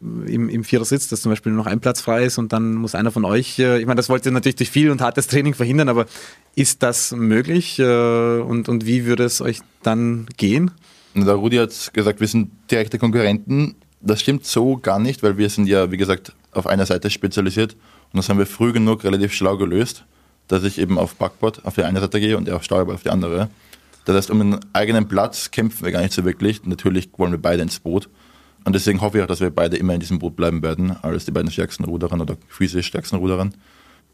im, 0.00 0.48
im 0.48 0.64
Vierer 0.64 0.84
sitzt, 0.84 1.12
dass 1.12 1.22
zum 1.22 1.32
Beispiel 1.32 1.52
noch 1.52 1.66
ein 1.66 1.80
Platz 1.80 2.00
frei 2.00 2.24
ist 2.24 2.38
und 2.38 2.52
dann 2.52 2.74
muss 2.74 2.94
einer 2.94 3.10
von 3.10 3.24
euch, 3.24 3.58
äh, 3.58 3.78
ich 3.78 3.86
meine, 3.86 3.96
das 3.96 4.08
wollt 4.08 4.24
ihr 4.26 4.32
natürlich 4.32 4.56
durch 4.56 4.70
viel 4.70 4.90
und 4.90 5.00
hartes 5.00 5.26
Training 5.26 5.54
verhindern, 5.54 5.88
aber 5.88 6.06
ist 6.54 6.82
das 6.82 7.12
möglich 7.12 7.78
äh, 7.78 8.40
und, 8.40 8.68
und 8.68 8.86
wie 8.86 9.06
würde 9.06 9.24
es 9.24 9.40
euch 9.40 9.60
dann 9.82 10.26
gehen? 10.36 10.70
Der 11.14 11.34
Rudi 11.34 11.56
hat 11.56 11.92
gesagt, 11.92 12.20
wir 12.20 12.26
sind 12.26 12.50
direkte 12.70 12.98
Konkurrenten. 12.98 13.76
Das 14.00 14.20
stimmt 14.20 14.44
so 14.44 14.76
gar 14.76 14.98
nicht, 14.98 15.22
weil 15.22 15.38
wir 15.38 15.48
sind 15.48 15.66
ja, 15.66 15.90
wie 15.90 15.96
gesagt, 15.96 16.32
auf 16.56 16.66
einer 16.66 16.86
Seite 16.86 17.10
spezialisiert. 17.10 17.74
Und 18.12 18.18
das 18.18 18.28
haben 18.28 18.38
wir 18.38 18.46
früh 18.46 18.72
genug 18.72 19.04
relativ 19.04 19.32
schlau 19.32 19.56
gelöst, 19.56 20.04
dass 20.48 20.64
ich 20.64 20.78
eben 20.78 20.98
auf 20.98 21.14
Backboard 21.16 21.64
auf 21.64 21.74
die 21.74 21.84
eine 21.84 22.00
Seite 22.00 22.20
gehe 22.20 22.36
und 22.36 22.48
er 22.48 22.56
auf 22.56 22.64
Steuerbord 22.64 22.96
auf 22.96 23.02
die 23.02 23.10
andere. 23.10 23.48
Das 24.04 24.16
heißt, 24.16 24.30
um 24.30 24.40
einen 24.40 24.60
eigenen 24.72 25.08
Platz 25.08 25.50
kämpfen 25.50 25.84
wir 25.84 25.92
gar 25.92 26.02
nicht 26.02 26.12
so 26.12 26.24
wirklich. 26.24 26.64
Natürlich 26.64 27.08
wollen 27.16 27.32
wir 27.32 27.40
beide 27.40 27.62
ins 27.62 27.80
Boot. 27.80 28.08
Und 28.64 28.74
deswegen 28.74 29.00
hoffe 29.00 29.18
ich 29.18 29.24
auch, 29.24 29.28
dass 29.28 29.40
wir 29.40 29.50
beide 29.50 29.76
immer 29.76 29.94
in 29.94 30.00
diesem 30.00 30.18
Boot 30.18 30.36
bleiben 30.36 30.62
werden, 30.62 30.96
als 31.02 31.24
die 31.24 31.30
beiden 31.30 31.50
stärksten 31.50 31.84
Ruderer 31.84 32.18
oder 32.20 32.36
physisch 32.48 32.86
stärksten 32.86 33.16
Ruderer. 33.16 33.50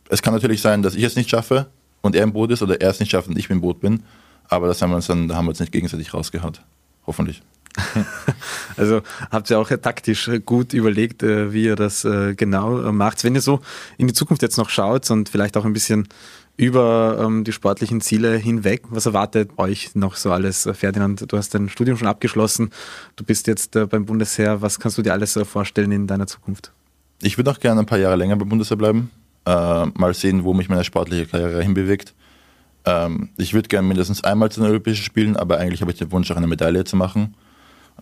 Es 0.09 0.23
kann 0.23 0.35
natürlich 0.35 0.61
sein, 0.61 0.83
dass 0.83 0.95
ich 0.95 1.05
es 1.05 1.17
nicht 1.17 1.31
schaffe 1.31 1.67
und 2.01 2.17
er 2.17 2.25
im 2.25 2.33
Boot 2.33 2.51
ist 2.51 2.63
oder 2.63 2.81
er 2.81 2.91
es 2.91 2.99
nicht 2.99 3.11
schafft 3.11 3.29
und 3.29 3.39
ich 3.39 3.49
im 3.51 3.61
Boot 3.61 3.81
bin. 3.81 4.03
Aber 4.49 4.67
das 4.67 4.83
haben 4.83 4.91
wir 4.91 4.97
uns 4.97 5.07
dann, 5.07 5.29
da 5.29 5.37
haben 5.37 5.45
wir 5.45 5.51
uns 5.51 5.61
nicht 5.61 5.73
gegenseitig 5.73 6.13
rausgehaut. 6.13 6.61
Hoffentlich. 7.07 7.43
Also 8.77 9.03
habt 9.31 9.51
ihr 9.51 9.59
auch 9.59 9.69
taktisch 9.69 10.31
gut 10.47 10.73
überlegt, 10.73 11.23
äh, 11.23 11.53
wie 11.53 11.65
ihr 11.65 11.77
das 11.77 12.05
äh, 12.05 12.35
genau 12.35 12.81
äh, 12.81 12.93
macht. 12.93 13.23
Wenn 13.25 13.35
ihr 13.35 13.43
so 13.43 13.61
in 13.99 14.07
die 14.07 14.15
Zukunft 14.15 14.43
jetzt 14.43 14.57
noch 14.57 14.71
schaut 14.71 15.11
und 15.11 15.29
vielleicht 15.29 15.57
auch 15.57 15.65
ein 15.65 15.73
bisschen 15.73 16.09
über 16.57 17.19
ähm, 17.21 17.45
die 17.45 17.53
sportlichen 17.53 18.01
Ziele 18.01 18.37
hinweg, 18.37 18.83
was 18.89 19.07
erwartet 19.07 19.51
euch 19.59 19.95
noch 19.95 20.17
so 20.17 20.33
alles? 20.33 20.69
Ferdinand, 20.73 21.31
du 21.31 21.37
hast 21.37 21.55
dein 21.55 21.69
Studium 21.69 21.97
schon 21.99 22.09
abgeschlossen, 22.09 22.71
du 23.17 23.25
bist 23.25 23.47
jetzt 23.47 23.73
beim 23.73 24.07
Bundesheer. 24.07 24.63
Was 24.63 24.81
kannst 24.81 24.97
du 24.97 25.03
dir 25.03 25.13
alles 25.13 25.39
vorstellen 25.45 25.93
in 25.93 26.07
deiner 26.07 26.27
Zukunft? 26.27 26.73
Ich 27.23 27.37
würde 27.37 27.51
auch 27.51 27.61
gerne 27.61 27.81
ein 27.81 27.87
paar 27.87 27.99
Jahre 27.99 28.17
länger 28.17 28.37
beim 28.37 28.49
Bundesheer 28.49 28.77
bleiben. 28.77 29.11
Mal 29.45 30.15
sehen, 30.15 30.45
wo 30.45 30.55
mich 30.55 30.69
meine 30.69 30.85
sportliche 30.85 31.27
Karriere 31.27 31.63
hinbewegt. 31.63 32.15
Ähm, 32.85 33.31
ich 33.37 33.55
würde 33.55 33.69
gerne 33.69 33.87
mindestens 33.87 34.25
einmal 34.25 34.51
zu 34.51 34.61
den 34.61 34.71
Olympischen 34.71 35.05
Spielen, 35.05 35.37
aber 35.37 35.59
eigentlich 35.59 35.81
habe 35.81 35.93
ich 35.93 35.99
den 35.99 36.13
Wunsch, 36.13 36.31
auch 36.31 36.37
eine 36.37 36.47
Medaille 36.47 36.85
zu 36.85 36.97
machen. 36.97 37.35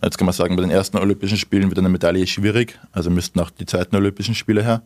Jetzt 0.01 0.17
kann 0.17 0.25
man 0.25 0.33
sagen, 0.33 0.55
bei 0.55 0.61
den 0.61 0.71
ersten 0.71 0.97
Olympischen 0.97 1.37
Spielen 1.37 1.69
wird 1.69 1.79
eine 1.79 1.89
Medaille 1.89 2.25
schwierig, 2.25 2.79
also 2.91 3.09
müssten 3.09 3.39
auch 3.39 3.49
die 3.49 3.65
zweiten 3.65 3.95
Olympischen 3.95 4.35
Spiele 4.35 4.63
her. 4.63 4.81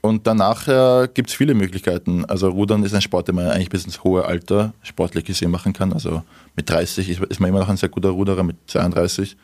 Und 0.00 0.26
danach 0.26 0.68
äh, 0.68 1.08
gibt 1.12 1.30
es 1.30 1.34
viele 1.34 1.54
Möglichkeiten. 1.54 2.24
Also 2.24 2.48
Rudern 2.48 2.84
ist 2.84 2.94
ein 2.94 3.00
Sport, 3.02 3.28
den 3.28 3.34
man 3.34 3.48
eigentlich 3.48 3.70
bis 3.70 3.84
ins 3.84 4.04
hohe 4.04 4.24
Alter 4.24 4.72
sportlich 4.82 5.24
gesehen 5.24 5.50
machen 5.50 5.72
kann. 5.72 5.92
Also 5.92 6.22
mit 6.54 6.70
30 6.70 7.08
ist, 7.08 7.22
ist 7.24 7.40
man 7.40 7.50
immer 7.50 7.58
noch 7.58 7.68
ein 7.68 7.76
sehr 7.76 7.88
guter 7.88 8.10
Ruderer, 8.10 8.44
mit 8.44 8.56
32. 8.68 9.36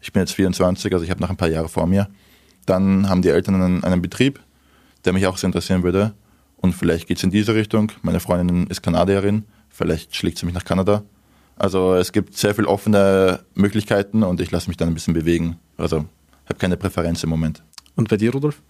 Ich 0.00 0.12
bin 0.12 0.20
jetzt 0.20 0.32
24, 0.32 0.92
also 0.92 1.04
ich 1.04 1.10
habe 1.10 1.20
noch 1.20 1.30
ein 1.30 1.36
paar 1.36 1.48
Jahre 1.48 1.68
vor 1.68 1.86
mir. 1.86 2.08
Dann 2.66 3.08
haben 3.08 3.22
die 3.22 3.28
Eltern 3.28 3.54
einen, 3.62 3.84
einen 3.84 4.02
Betrieb, 4.02 4.40
der 5.04 5.12
mich 5.12 5.26
auch 5.26 5.38
sehr 5.38 5.48
interessieren 5.48 5.82
würde. 5.82 6.14
Und 6.56 6.74
vielleicht 6.74 7.06
geht 7.06 7.18
es 7.18 7.22
in 7.22 7.30
diese 7.30 7.54
Richtung. 7.54 7.92
Meine 8.02 8.20
Freundin 8.20 8.66
ist 8.66 8.82
Kanadierin, 8.82 9.44
vielleicht 9.68 10.16
schlägt 10.16 10.38
sie 10.38 10.46
mich 10.46 10.54
nach 10.54 10.64
Kanada. 10.64 11.02
Also 11.58 11.94
es 11.94 12.12
gibt 12.12 12.36
sehr 12.36 12.54
viele 12.54 12.68
offene 12.68 13.40
Möglichkeiten 13.54 14.22
und 14.22 14.40
ich 14.40 14.50
lasse 14.50 14.68
mich 14.68 14.76
dann 14.76 14.88
ein 14.88 14.94
bisschen 14.94 15.14
bewegen. 15.14 15.58
Also 15.76 16.04
habe 16.46 16.58
keine 16.58 16.76
Präferenz 16.76 17.22
im 17.24 17.30
Moment. 17.30 17.62
Und 17.96 18.08
bei 18.08 18.16
dir, 18.16 18.32
Rudolf? 18.32 18.62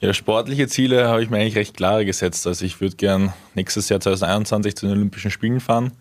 Ja, 0.00 0.12
sportliche 0.12 0.68
Ziele 0.68 1.08
habe 1.08 1.22
ich 1.22 1.30
mir 1.30 1.38
eigentlich 1.38 1.56
recht 1.56 1.74
klare 1.74 2.04
gesetzt. 2.04 2.46
Also 2.46 2.66
ich 2.66 2.82
würde 2.82 2.96
gern 2.96 3.32
nächstes 3.54 3.88
Jahr 3.88 3.98
2021 3.98 4.76
zu 4.76 4.86
den 4.86 4.96
Olympischen 4.96 5.30
Spielen 5.30 5.60
fahren 5.60 5.92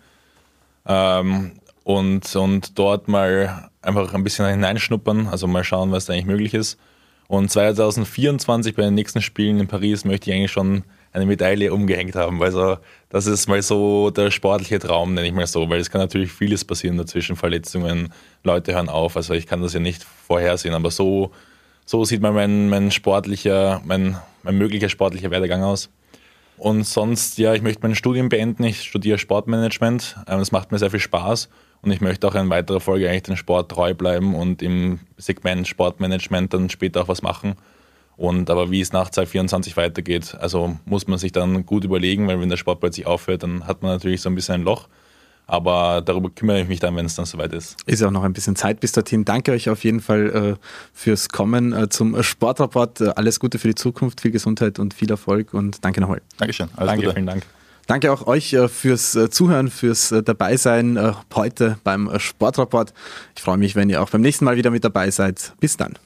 ähm, 0.85 1.53
und, 1.85 2.35
und 2.35 2.77
dort 2.77 3.07
mal 3.07 3.69
einfach 3.81 4.13
ein 4.13 4.23
bisschen 4.23 4.47
hineinschnuppern, 4.47 5.27
also 5.27 5.47
mal 5.47 5.63
schauen, 5.63 5.91
was 5.91 6.05
da 6.05 6.13
eigentlich 6.13 6.25
möglich 6.25 6.53
ist. 6.53 6.77
Und 7.27 7.49
2024 7.49 8.75
bei 8.75 8.83
den 8.83 8.95
nächsten 8.95 9.21
Spielen 9.21 9.61
in 9.61 9.67
Paris 9.67 10.03
möchte 10.03 10.29
ich 10.29 10.35
eigentlich 10.35 10.51
schon 10.51 10.83
eine 11.15 11.25
Medaille 11.25 11.73
umgehängt 11.73 12.15
haben. 12.15 12.43
Also 12.43 12.77
das 13.09 13.25
ist 13.25 13.47
mal 13.47 13.61
so 13.61 14.09
der 14.11 14.31
sportliche 14.31 14.79
Traum, 14.79 15.13
nenne 15.13 15.27
ich 15.27 15.33
mal 15.33 15.47
so, 15.47 15.69
weil 15.69 15.79
es 15.79 15.89
kann 15.89 16.01
natürlich 16.01 16.31
vieles 16.31 16.65
passieren 16.65 16.97
dazwischen, 16.97 17.35
Verletzungen, 17.35 18.13
Leute 18.43 18.73
hören 18.73 18.89
auf. 18.89 19.15
Also 19.15 19.33
ich 19.33 19.47
kann 19.47 19.61
das 19.61 19.73
ja 19.73 19.79
nicht 19.79 20.03
vorhersehen, 20.03 20.73
aber 20.73 20.91
so 20.91 21.31
so 21.85 22.03
sieht 22.03 22.21
mal 22.21 22.31
mein, 22.31 22.67
mein 22.67 22.91
sportlicher, 22.91 23.81
mein, 23.85 24.17
mein 24.43 24.57
möglicher 24.57 24.89
sportlicher 24.89 25.31
Werdegang 25.31 25.63
aus. 25.63 25.89
Und 26.57 26.85
sonst, 26.85 27.37
ja, 27.37 27.53
ich 27.53 27.61
möchte 27.61 27.81
mein 27.83 27.95
Studium 27.95 28.29
beenden. 28.29 28.63
Ich 28.63 28.81
studiere 28.81 29.17
Sportmanagement. 29.17 30.17
Es 30.25 30.51
macht 30.51 30.71
mir 30.71 30.79
sehr 30.79 30.89
viel 30.89 30.99
Spaß 30.99 31.49
und 31.81 31.91
ich 31.91 32.01
möchte 32.01 32.27
auch 32.27 32.35
in 32.35 32.49
weiterer 32.49 32.79
Folge 32.79 33.09
eigentlich 33.09 33.23
dem 33.23 33.35
Sport 33.35 33.71
treu 33.71 33.93
bleiben 33.93 34.35
und 34.35 34.61
im 34.61 34.99
Segment 35.17 35.67
Sportmanagement 35.67 36.53
dann 36.53 36.69
später 36.69 37.03
auch 37.03 37.07
was 37.07 37.21
machen. 37.21 37.55
Und 38.17 38.49
aber 38.49 38.71
wie 38.71 38.81
es 38.81 38.93
nach 38.93 39.09
2024 39.09 39.75
weitergeht, 39.75 40.35
also 40.39 40.77
muss 40.85 41.07
man 41.07 41.19
sich 41.19 41.31
dann 41.31 41.65
gut 41.65 41.83
überlegen, 41.83 42.27
weil 42.27 42.39
wenn 42.39 42.49
der 42.49 42.57
Sport 42.57 42.79
plötzlich 42.79 43.05
aufhört, 43.05 43.43
dann 43.43 43.67
hat 43.67 43.81
man 43.81 43.91
natürlich 43.91 44.21
so 44.21 44.29
ein 44.29 44.35
bisschen 44.35 44.55
ein 44.55 44.63
Loch. 44.63 44.87
Aber 45.47 46.01
darüber 46.03 46.29
kümmere 46.29 46.61
ich 46.61 46.67
mich 46.67 46.79
dann, 46.79 46.95
wenn 46.95 47.05
es 47.05 47.15
dann 47.15 47.25
soweit 47.25 47.53
ist. 47.53 47.77
Ist 47.85 48.01
auch 48.03 48.11
noch 48.11 48.23
ein 48.23 48.33
bisschen 48.33 48.55
Zeit 48.55 48.79
bis 48.79 48.93
dorthin. 48.93 49.25
Danke 49.25 49.51
euch 49.51 49.69
auf 49.69 49.83
jeden 49.83 49.99
Fall 49.99 50.55
äh, 50.57 50.65
fürs 50.91 51.29
Kommen 51.29 51.71
äh, 51.71 51.87
zum 51.89 52.21
Sportrapport. 52.23 53.01
Äh, 53.01 53.09
alles 53.15 53.39
Gute 53.39 53.59
für 53.59 53.67
die 53.67 53.75
Zukunft, 53.75 54.21
viel 54.21 54.31
Gesundheit 54.31 54.79
und 54.79 54.93
viel 54.93 55.11
Erfolg 55.11 55.53
und 55.53 55.85
danke 55.85 56.01
nochmal. 56.01 56.21
Dankeschön. 56.37 56.69
Alles 56.75 56.89
danke, 56.89 57.03
Gute. 57.03 57.13
vielen 57.15 57.27
Dank. 57.27 57.43
Danke 57.85 58.11
auch 58.11 58.25
euch 58.25 58.53
äh, 58.53 58.67
fürs 58.67 59.13
äh, 59.13 59.29
Zuhören, 59.29 59.69
fürs 59.69 60.09
Dabeisein 60.09 60.99
heute 61.35 61.77
beim 61.83 62.09
Sportrapport. 62.17 62.93
Ich 63.35 63.43
freue 63.43 63.57
mich, 63.57 63.75
wenn 63.75 63.91
ihr 63.91 64.01
auch 64.01 64.09
beim 64.09 64.21
nächsten 64.21 64.45
Mal 64.45 64.57
wieder 64.57 64.71
mit 64.71 64.83
dabei 64.83 65.11
seid. 65.11 65.53
Bis 65.59 65.77
dann. 65.77 65.99